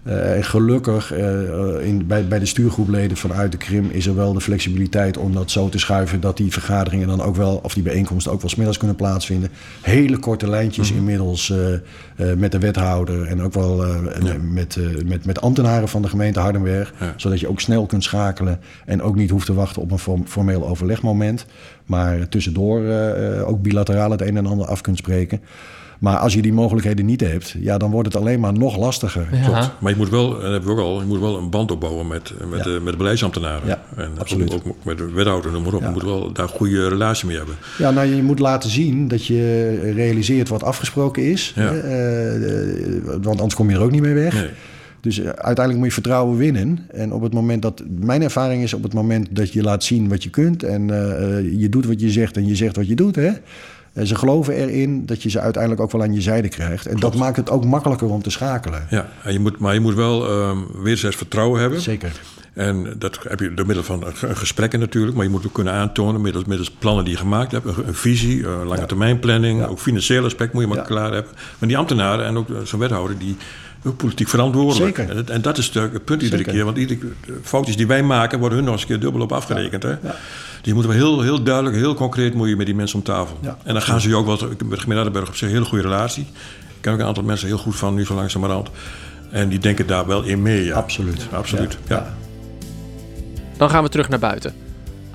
Eh, 0.07 0.35
en 0.35 0.43
gelukkig 0.43 1.11
eh, 1.13 1.85
in, 1.87 2.07
bij, 2.07 2.27
bij 2.27 2.39
de 2.39 2.45
stuurgroepleden 2.45 3.17
vanuit 3.17 3.51
de 3.51 3.57
Krim 3.57 3.89
is 3.91 4.05
er 4.07 4.15
wel 4.15 4.33
de 4.33 4.41
flexibiliteit 4.41 5.17
om 5.17 5.33
dat 5.33 5.51
zo 5.51 5.69
te 5.69 5.79
schuiven 5.79 6.19
dat 6.21 6.37
die 6.37 6.51
vergaderingen 6.51 7.07
dan 7.07 7.21
ook 7.21 7.35
wel, 7.35 7.59
of 7.63 7.73
die 7.73 7.83
bijeenkomsten 7.83 8.31
ook 8.31 8.41
wel 8.41 8.49
's 8.49 8.55
middags 8.55 8.77
kunnen 8.77 8.95
plaatsvinden. 8.95 9.49
Hele 9.81 10.17
korte 10.17 10.49
lijntjes 10.49 10.89
Mhm. 10.89 10.97
inmiddels 10.99 11.49
eh, 11.51 11.73
eh, 11.73 12.37
met 12.37 12.51
de 12.51 12.59
wethouder 12.59 13.23
en 13.27 13.41
ook 13.41 13.53
wel 13.53 13.85
eh, 13.85 13.95
met, 14.51 14.75
eh, 14.75 14.83
met, 15.05 15.25
met 15.25 15.41
ambtenaren 15.41 15.87
van 15.87 16.01
de 16.01 16.07
gemeente 16.09 16.39
Hardenberg. 16.39 16.93
Ja. 16.99 17.13
Zodat 17.15 17.39
je 17.39 17.49
ook 17.49 17.59
snel 17.59 17.85
kunt 17.85 18.03
schakelen 18.03 18.59
en 18.85 19.01
ook 19.01 19.15
niet 19.15 19.29
hoeft 19.29 19.45
te 19.45 19.53
wachten 19.53 19.81
op 19.81 19.91
een 19.91 19.99
form- 19.99 20.27
formeel 20.27 20.67
overlegmoment. 20.67 21.45
Maar 21.85 22.29
tussendoor 22.29 22.83
eh, 22.83 23.37
eh, 23.39 23.47
ook 23.49 23.61
bilateraal 23.61 24.11
het 24.11 24.21
een 24.21 24.37
en 24.37 24.45
ander 24.45 24.67
af 24.67 24.81
kunt 24.81 24.97
spreken. 24.97 25.41
Maar 25.99 26.17
als 26.17 26.33
je 26.33 26.41
die 26.41 26.53
mogelijkheden 26.53 27.05
niet 27.05 27.21
hebt, 27.21 27.55
ja, 27.59 27.77
dan 27.77 27.91
wordt 27.91 28.13
het 28.13 28.21
alleen 28.21 28.39
maar 28.39 28.53
nog 28.53 28.77
lastiger. 28.77 29.27
Ja. 29.31 29.41
Klopt. 29.41 29.71
Maar 29.79 29.91
je 29.91 29.97
moet 29.97 30.09
wel, 30.09 30.25
en 30.35 30.41
dat 30.41 30.51
hebben 30.51 30.75
we 30.75 30.81
ook 30.81 30.87
al, 30.87 30.99
je 30.99 31.05
moet 31.05 31.19
wel 31.19 31.37
een 31.37 31.49
band 31.49 31.71
opbouwen 31.71 32.07
met, 32.07 32.33
met, 32.49 32.57
Ja. 32.57 32.63
de, 32.63 32.79
met 32.83 32.91
de 32.91 32.97
beleidsambtenaren. 32.97 33.67
Ja, 33.67 33.81
en 33.95 34.11
absoluut. 34.17 34.53
Ook, 34.53 34.67
ook 34.67 34.75
met 34.83 34.97
de 34.97 35.11
wethouder, 35.11 35.51
noem 35.51 35.63
maar 35.63 35.73
op. 35.73 35.81
Ja. 35.81 35.87
Je 35.87 35.93
moet 35.93 36.03
wel 36.03 36.31
daar 36.31 36.43
een 36.45 36.51
goede 36.51 36.87
relatie 36.87 37.27
mee 37.27 37.37
hebben. 37.37 37.55
Ja, 37.77 37.91
nou, 37.91 38.07
je 38.15 38.23
moet 38.23 38.39
laten 38.39 38.69
zien 38.69 39.07
dat 39.07 39.25
je 39.25 39.91
realiseert 39.95 40.49
wat 40.49 40.63
afgesproken 40.63 41.31
is. 41.31 41.53
Eh, 41.55 41.67
eh, 41.67 43.03
want 43.03 43.25
anders 43.27 43.55
kom 43.55 43.69
je 43.69 43.75
er 43.75 43.81
ook 43.81 43.91
niet 43.91 44.01
mee 44.01 44.13
weg. 44.13 44.33
Nee. 44.33 44.49
Dus 45.01 45.19
eh, 45.19 45.25
uiteindelijk 45.25 45.77
moet 45.77 45.85
je 45.85 46.01
vertrouwen 46.01 46.37
winnen. 46.37 46.79
En 46.91 47.13
op 47.13 47.21
het 47.21 47.33
moment 47.33 47.61
dat. 47.61 47.83
Mijn 47.99 48.21
ervaring 48.21 48.63
is 48.63 48.73
op 48.73 48.83
het 48.83 48.93
moment 48.93 49.27
dat 49.35 49.53
je 49.53 49.61
laat 49.61 49.83
zien 49.83 50.07
wat 50.09 50.23
je 50.23 50.29
kunt. 50.29 50.63
en 50.63 50.89
eh, 50.89 51.37
eh, 51.37 51.59
je 51.59 51.69
doet 51.69 51.85
wat 51.85 51.99
je 52.01 52.09
zegt 52.09 52.37
en 52.37 52.47
je 52.47 52.55
zegt 52.55 52.75
wat 52.75 52.87
je 52.87 52.95
doet. 52.95 53.15
Hè, 53.15 53.27
eh, 53.27 53.33
ze 54.05 54.15
geloven 54.15 54.53
erin 54.53 55.05
dat 55.05 55.23
je 55.23 55.29
ze 55.29 55.39
uiteindelijk 55.39 55.81
ook 55.83 55.91
wel 55.91 56.01
aan 56.01 56.13
je 56.13 56.21
zijde 56.21 56.49
krijgt. 56.49 56.85
En 56.85 56.97
dat 56.99 57.15
maakt 57.15 57.37
het 57.37 57.49
ook 57.49 57.65
makkelijker 57.65 58.09
om 58.09 58.21
te 58.21 58.29
schakelen. 58.29 58.87
Ja, 58.89 59.07
en 59.23 59.33
je 59.33 59.39
moet, 59.39 59.59
maar 59.59 59.73
je 59.73 59.79
moet 59.79 59.95
wel 59.95 60.29
ehm 60.29 60.57
wederzijds 60.81 61.15
vertrouwen 61.15 61.59
hebben. 61.61 61.81
Zeker. 61.81 62.11
En 62.53 62.93
dat 62.97 63.19
heb 63.27 63.39
je 63.39 63.53
door 63.53 63.65
middel 63.65 63.83
van 63.83 64.03
gesprekken 64.15 64.79
natuurlijk. 64.79 65.15
Maar 65.15 65.25
je 65.25 65.31
moet 65.31 65.45
ook 65.45 65.53
kunnen 65.53 65.73
aantonen 65.73 66.21
middels, 66.21 66.45
middels 66.45 66.71
plannen 66.71 67.03
die 67.03 67.13
je 67.13 67.19
gemaakt 67.19 67.51
hebt. 67.51 67.65
Een, 67.65 67.87
een 67.87 67.93
visie, 67.93 68.47
een 68.47 68.65
lange 68.67 68.85
termijn 68.85 69.19
planning. 69.19 69.65
Ook 69.65 69.79
financieel 69.79 70.23
aspect 70.25 70.53
moet 70.53 70.61
je 70.61 70.67
maar 70.67 70.77
Ja. 70.77 70.83
klaar 70.83 71.13
hebben. 71.13 71.31
Maar 71.59 71.67
die 71.69 71.77
ambtenaren 71.77 72.25
en 72.25 72.37
ook 72.37 72.47
zo'n 72.63 72.79
wethouder... 72.79 73.17
die 73.17 73.35
ook 73.85 73.97
politiek 73.97 74.27
verantwoordelijk. 74.27 74.95
Zeker. 74.95 75.09
En, 75.11 75.15
dat- 75.15 75.29
en 75.29 75.41
dat 75.41 75.57
is 75.57 75.69
het 75.73 76.05
punt 76.05 76.21
iedere 76.21 76.37
Zeker. 76.37 76.53
keer. 76.53 76.65
Want 76.65 76.77
iedere 76.77 76.99
de 77.25 77.39
foutjes 77.43 77.77
die 77.77 77.87
wij 77.87 78.03
maken... 78.03 78.39
worden 78.39 78.57
hun 78.57 78.65
nog 78.67 78.73
eens 78.73 78.83
een 78.83 78.87
keer 78.89 78.99
dubbel 78.99 79.21
op 79.21 79.31
afgerekend. 79.31 79.83
Hè? 79.83 79.95
Dus 80.01 80.11
je 80.61 80.73
moet 80.73 80.85
wel 80.85 80.93
heel, 80.95 81.21
heel 81.21 81.43
duidelijk, 81.43 81.75
heel 81.75 81.93
concreet... 81.93 82.33
moet 82.33 82.49
je 82.49 82.55
met 82.55 82.65
die 82.65 82.75
mensen 82.75 82.97
om 82.97 83.03
tafel. 83.03 83.37
Ja, 83.41 83.57
en 83.63 83.73
dan 83.73 83.81
gaan 83.81 84.01
ze 84.01 84.09
je 84.09 84.15
ook 84.15 84.25
wel... 84.25 84.35
Ik 84.35 84.41
heb 84.41 84.49
met 84.61 84.69
de 84.69 84.77
gemeente 84.77 84.95
Aardenberg 84.95 85.27
op 85.27 85.35
zich 85.35 85.47
een 85.47 85.53
hele 85.53 85.65
goede 85.65 85.83
relatie. 85.83 86.23
Ik 86.23 86.81
ken 86.81 86.93
ook 86.93 86.99
een 86.99 87.05
aantal 87.05 87.23
mensen 87.23 87.47
heel 87.47 87.57
goed 87.57 87.75
van... 87.75 87.93
nu 87.95 88.05
zo 88.05 88.13
langzamerhand. 88.15 88.69
En 89.31 89.49
die 89.49 89.59
denken 89.59 89.87
daar 89.87 90.07
wel 90.07 90.23
in 90.23 90.41
mee. 90.41 90.63
Ja. 90.63 90.75
Absoluut. 90.75 91.27
Absoluut, 91.31 91.77
Ja. 91.87 91.95
ja. 91.95 92.13
Dan 93.57 93.69
gaan 93.69 93.83
we 93.83 93.89
terug 93.89 94.09
naar 94.09 94.19
buiten. 94.19 94.53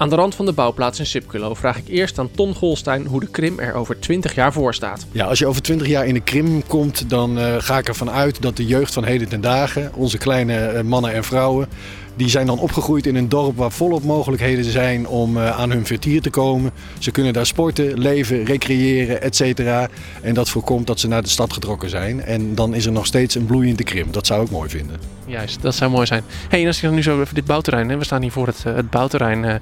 Aan 0.03 0.09
de 0.09 0.17
rand 0.17 0.35
van 0.35 0.47
de 0.47 0.53
bouwplaats 0.53 0.99
in 0.99 1.07
Sipculo 1.07 1.55
vraag 1.55 1.79
ik 1.79 1.89
eerst 1.89 2.19
aan 2.19 2.31
Ton 2.31 2.55
Golstein 2.55 3.07
hoe 3.07 3.21
de 3.21 3.27
Krim 3.27 3.59
er 3.59 3.75
over 3.75 3.99
20 3.99 4.35
jaar 4.35 4.53
voor 4.53 4.75
staat. 4.75 5.07
Ja, 5.13 5.25
als 5.25 5.39
je 5.39 5.47
over 5.47 5.63
twintig 5.63 5.87
jaar 5.87 6.07
in 6.07 6.15
de 6.15 6.21
Krim 6.21 6.67
komt, 6.67 7.11
dan 7.11 7.39
eh, 7.39 7.55
ga 7.59 7.79
ik 7.79 7.89
ervan 7.89 8.11
uit 8.11 8.43
dat 8.43 8.57
de 8.57 8.67
jeugd 8.67 8.93
van 8.93 9.05
heden 9.05 9.29
ten 9.29 9.41
dagen, 9.41 9.93
onze 9.95 10.19
kleine 10.19 10.57
eh, 10.57 10.83
mannen 10.83 11.13
en 11.13 11.25
vrouwen, 11.25 11.69
die 12.17 12.29
zijn 12.29 12.47
dan 12.47 12.59
opgegroeid 12.59 13.07
in 13.07 13.17
een 13.17 13.29
dorp 13.29 13.57
waar 13.57 13.71
volop 13.73 14.05
mogelijkheden 14.05 14.65
zijn 14.65 15.09
om 15.09 15.37
eh, 15.37 15.59
aan 15.61 15.71
hun 15.71 15.87
vertier 15.87 16.23
te 16.23 16.31
komen. 16.31 16.71
Ze 16.99 17.11
kunnen 17.11 17.33
daar 17.33 17.47
sporten, 17.47 17.99
leven, 17.99 18.45
recreëren, 18.45 19.23
et 19.23 19.37
cetera. 19.37 19.89
En 20.23 20.35
dat 20.35 20.49
voorkomt 20.49 20.87
dat 20.87 21.01
ze 21.01 21.09
naar 21.09 21.23
de 21.23 21.29
stad 21.29 21.53
getrokken 21.53 21.91
zijn. 21.91 22.23
En 22.23 22.55
dan 22.55 22.75
is 22.75 22.87
er 22.87 22.93
nog 22.93 23.07
steeds 23.07 23.35
een 23.35 23.47
bloeiende 23.47 23.85
Krim. 23.85 24.07
Dat 24.11 24.27
zou 24.27 24.45
ik 24.45 24.51
mooi 24.51 24.69
vinden. 24.69 24.97
Juist, 25.27 25.63
dat 25.63 25.75
zou 25.75 25.91
mooi 25.91 26.07
zijn. 26.07 26.23
hey, 26.49 26.61
en 26.61 26.67
als 26.67 26.81
je 26.81 26.87
dan 26.87 26.95
nu 26.95 27.03
zo 27.03 27.21
even 27.21 27.35
dit 27.35 27.45
bouwterrein, 27.45 27.89
hè, 27.89 27.99
we 27.99 28.05
staan 28.05 28.23
hier 28.23 28.33
voor 28.33 28.47
het, 28.47 28.63
eh, 28.67 28.75
het 28.75 28.91
bouwterrein. 28.91 29.45
eh, 29.45 29.55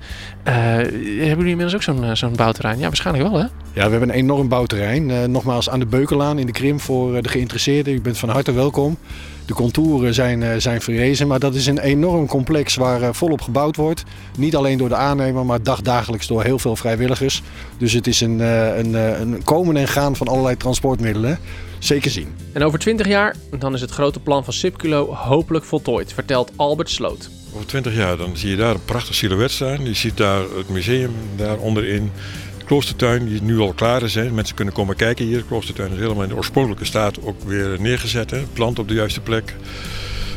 hebben 0.44 1.18
jullie 1.26 1.36
inmiddels 1.36 1.74
ook 1.74 1.82
zo'n 1.82 2.16
zo'n 2.16 2.36
bouwterrein? 2.36 2.78
Ja, 2.78 2.86
waarschijnlijk 2.86 3.28
wel 3.28 3.38
hè? 3.40 3.46
Ja, 3.72 3.84
we 3.84 3.90
hebben 3.90 4.08
een 4.08 4.14
enorm 4.14 4.48
bouwterrein. 4.48 5.30
Nogmaals 5.30 5.70
aan 5.70 5.78
de 5.78 5.86
Beukelaan 5.86 6.38
in 6.38 6.46
de 6.46 6.52
Krim 6.52 6.80
voor 6.80 7.22
de 7.22 7.28
geïnteresseerden. 7.28 7.94
U 7.94 8.00
bent 8.00 8.18
van 8.18 8.28
harte 8.28 8.52
welkom. 8.52 8.96
De 9.50 9.56
contouren 9.56 10.14
zijn, 10.14 10.42
eh, 10.42 10.56
zijn 10.58 10.80
verrezen, 10.80 11.26
maar 11.26 11.38
dat 11.38 11.54
is 11.54 11.66
een 11.66 11.78
enorm 11.78 12.26
complex 12.26 12.74
waar 12.74 13.02
eh, 13.02 13.08
volop 13.12 13.40
gebouwd 13.40 13.76
wordt. 13.76 14.02
Niet 14.38 14.56
alleen 14.56 14.78
door 14.78 14.88
de 14.88 14.94
aannemer, 14.94 15.46
maar 15.46 15.62
dagdagelijks 15.62 16.26
door 16.26 16.42
heel 16.42 16.58
veel 16.58 16.76
vrijwilligers. 16.76 17.42
Dus 17.78 17.92
het 17.92 18.06
is 18.06 18.20
een, 18.20 18.40
eh, 18.40 18.78
een, 18.78 18.94
een 18.94 19.42
komen 19.44 19.76
en 19.76 19.88
gaan 19.88 20.16
van 20.16 20.28
allerlei 20.28 20.56
transportmiddelen. 20.56 21.38
Zeker 21.78 22.10
zien. 22.10 22.34
En 22.52 22.62
over 22.62 22.78
20 22.78 23.06
jaar, 23.06 23.36
dan 23.58 23.74
is 23.74 23.80
het 23.80 23.90
grote 23.90 24.20
plan 24.20 24.44
van 24.44 24.52
Sipculo 24.52 25.14
hopelijk 25.14 25.64
voltooid, 25.64 26.12
vertelt 26.12 26.52
Albert 26.56 26.90
Sloot. 26.90 27.30
Over 27.54 27.66
twintig 27.66 27.94
jaar 27.94 28.16
dan 28.16 28.36
zie 28.36 28.50
je 28.50 28.56
daar 28.56 28.74
een 28.74 28.84
prachtig 28.84 29.14
silhouet 29.14 29.50
staan. 29.50 29.84
Je 29.84 29.94
ziet 29.94 30.16
daar 30.16 30.42
het 30.56 30.68
museum 30.68 31.12
daar 31.36 31.58
onderin. 31.58 32.10
Kloostertuin 32.70 33.24
die 33.24 33.42
nu 33.42 33.58
al 33.58 33.72
klaar 33.72 34.02
is. 34.02 34.14
Hè. 34.14 34.30
Mensen 34.30 34.56
kunnen 34.56 34.74
komen 34.74 34.96
kijken 34.96 35.24
hier. 35.24 35.38
De 35.38 35.44
kloostertuin 35.44 35.92
is 35.92 35.98
helemaal 35.98 36.22
in 36.22 36.28
de 36.28 36.36
oorspronkelijke 36.36 36.84
staat 36.84 37.22
ook 37.22 37.42
weer 37.42 37.76
neergezet. 37.80 38.30
Hè. 38.30 38.42
Planten 38.52 38.82
op 38.82 38.88
de 38.88 38.94
juiste 38.94 39.20
plek. 39.20 39.56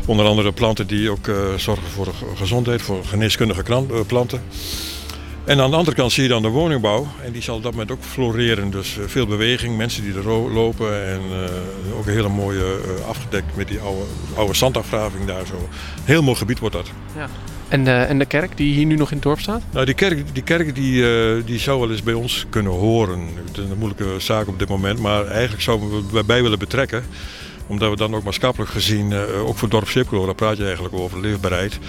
Onder 0.05 0.25
andere 0.25 0.51
planten 0.51 0.87
die 0.87 1.09
ook 1.09 1.27
uh, 1.27 1.35
zorgen 1.57 1.87
voor 1.87 2.13
gezondheid, 2.35 2.81
voor 2.81 3.05
geneeskundige 3.05 3.63
planten. 4.07 4.41
En 5.43 5.59
aan 5.59 5.69
de 5.69 5.75
andere 5.75 5.95
kant 5.95 6.11
zie 6.11 6.23
je 6.23 6.29
dan 6.29 6.41
de 6.41 6.47
woningbouw. 6.47 7.07
En 7.23 7.31
die 7.31 7.41
zal 7.41 7.55
op 7.55 7.63
dat 7.63 7.71
moment 7.71 7.91
ook 7.91 8.03
floreren. 8.03 8.71
Dus 8.71 8.97
uh, 8.97 9.03
veel 9.07 9.27
beweging, 9.27 9.77
mensen 9.77 10.03
die 10.03 10.13
er 10.13 10.29
lopen. 10.29 11.07
En 11.07 11.21
ook 11.97 12.05
een 12.05 12.13
hele 12.13 12.29
mooie 12.29 12.77
afgedekt 13.07 13.55
met 13.55 13.67
die 13.67 13.79
oude, 13.79 14.03
oude 14.35 14.53
zandafgraving 14.53 15.25
daar 15.25 15.45
zo. 15.45 15.69
Heel 16.03 16.23
mooi 16.23 16.37
gebied 16.37 16.59
wordt 16.59 16.75
dat. 16.75 16.87
Ja. 17.15 17.29
En, 17.73 18.07
en 18.07 18.19
de 18.19 18.25
kerk 18.25 18.57
die 18.57 18.73
hier 18.73 18.85
nu 18.85 18.95
nog 18.95 19.09
in 19.09 19.15
het 19.15 19.23
dorp 19.23 19.39
staat? 19.39 19.61
Nou, 19.71 19.85
die 19.85 19.95
kerk, 19.95 20.33
die, 20.33 20.43
kerk 20.43 20.75
die, 20.75 21.43
die 21.43 21.59
zou 21.59 21.79
wel 21.79 21.91
eens 21.91 22.03
bij 22.03 22.13
ons 22.13 22.45
kunnen 22.49 22.71
horen. 22.71 23.19
Het 23.45 23.57
is 23.57 23.69
een 23.69 23.77
moeilijke 23.77 24.15
zaak 24.17 24.47
op 24.47 24.59
dit 24.59 24.69
moment. 24.69 24.99
Maar 24.99 25.25
eigenlijk 25.27 25.61
zouden 25.61 25.89
we 25.89 26.17
erbij 26.17 26.41
willen 26.41 26.59
betrekken 26.59 27.03
omdat 27.67 27.89
we 27.89 27.95
dan 27.95 28.15
ook 28.15 28.23
maatschappelijk 28.23 28.71
gezien, 28.71 29.13
ook 29.45 29.57
voor 29.57 29.69
dorp 29.69 29.87
Sipco, 29.87 30.25
daar 30.25 30.35
praat 30.35 30.57
je 30.57 30.63
eigenlijk 30.63 30.95
over, 30.95 31.19
leefbaarheid. 31.19 31.79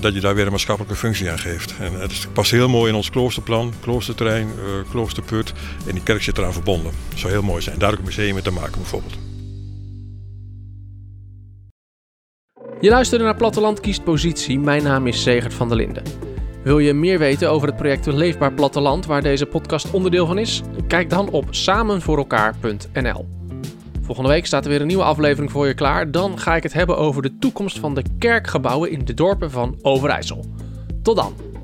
Dat 0.00 0.14
je 0.14 0.20
daar 0.20 0.34
weer 0.34 0.44
een 0.44 0.50
maatschappelijke 0.50 0.96
functie 0.96 1.30
aan 1.30 1.38
geeft. 1.38 1.74
En 1.78 2.00
het 2.00 2.28
past 2.32 2.50
heel 2.50 2.68
mooi 2.68 2.90
in 2.90 2.96
ons 2.96 3.10
kloosterplan, 3.10 3.72
kloosterterrein, 3.80 4.48
kloosterput. 4.90 5.52
En 5.86 5.92
die 5.92 6.02
kerk 6.02 6.22
zit 6.22 6.38
eraan 6.38 6.52
verbonden. 6.52 6.92
Dat 7.08 7.18
zou 7.18 7.32
heel 7.32 7.42
mooi 7.42 7.62
zijn. 7.62 7.78
Daar 7.78 7.92
ook 7.92 7.98
een 7.98 8.04
museum 8.04 8.34
mee 8.34 8.42
te 8.42 8.50
maken 8.50 8.80
bijvoorbeeld. 8.80 9.35
Je 12.80 12.88
luisterde 12.88 13.24
naar 13.24 13.36
Platteland 13.36 13.80
kiest 13.80 14.04
positie. 14.04 14.58
Mijn 14.58 14.82
naam 14.82 15.06
is 15.06 15.22
Segert 15.22 15.54
van 15.54 15.68
der 15.68 15.76
Linden. 15.76 16.02
Wil 16.62 16.78
je 16.78 16.92
meer 16.92 17.18
weten 17.18 17.50
over 17.50 17.68
het 17.68 17.76
project 17.76 18.06
Leefbaar 18.06 18.52
Platteland, 18.52 19.06
waar 19.06 19.22
deze 19.22 19.46
podcast 19.46 19.90
onderdeel 19.90 20.26
van 20.26 20.38
is? 20.38 20.62
Kijk 20.88 21.10
dan 21.10 21.30
op 21.30 21.44
samenvoorelkaar.nl. 21.50 23.26
Volgende 24.02 24.30
week 24.30 24.46
staat 24.46 24.64
er 24.64 24.70
weer 24.70 24.80
een 24.80 24.86
nieuwe 24.86 25.02
aflevering 25.02 25.50
voor 25.52 25.66
je 25.66 25.74
klaar. 25.74 26.10
Dan 26.10 26.38
ga 26.38 26.56
ik 26.56 26.62
het 26.62 26.72
hebben 26.72 26.96
over 26.96 27.22
de 27.22 27.38
toekomst 27.38 27.78
van 27.78 27.94
de 27.94 28.02
kerkgebouwen 28.18 28.90
in 28.90 29.04
de 29.04 29.14
dorpen 29.14 29.50
van 29.50 29.78
Overijssel. 29.82 30.44
Tot 31.02 31.16
dan! 31.16 31.55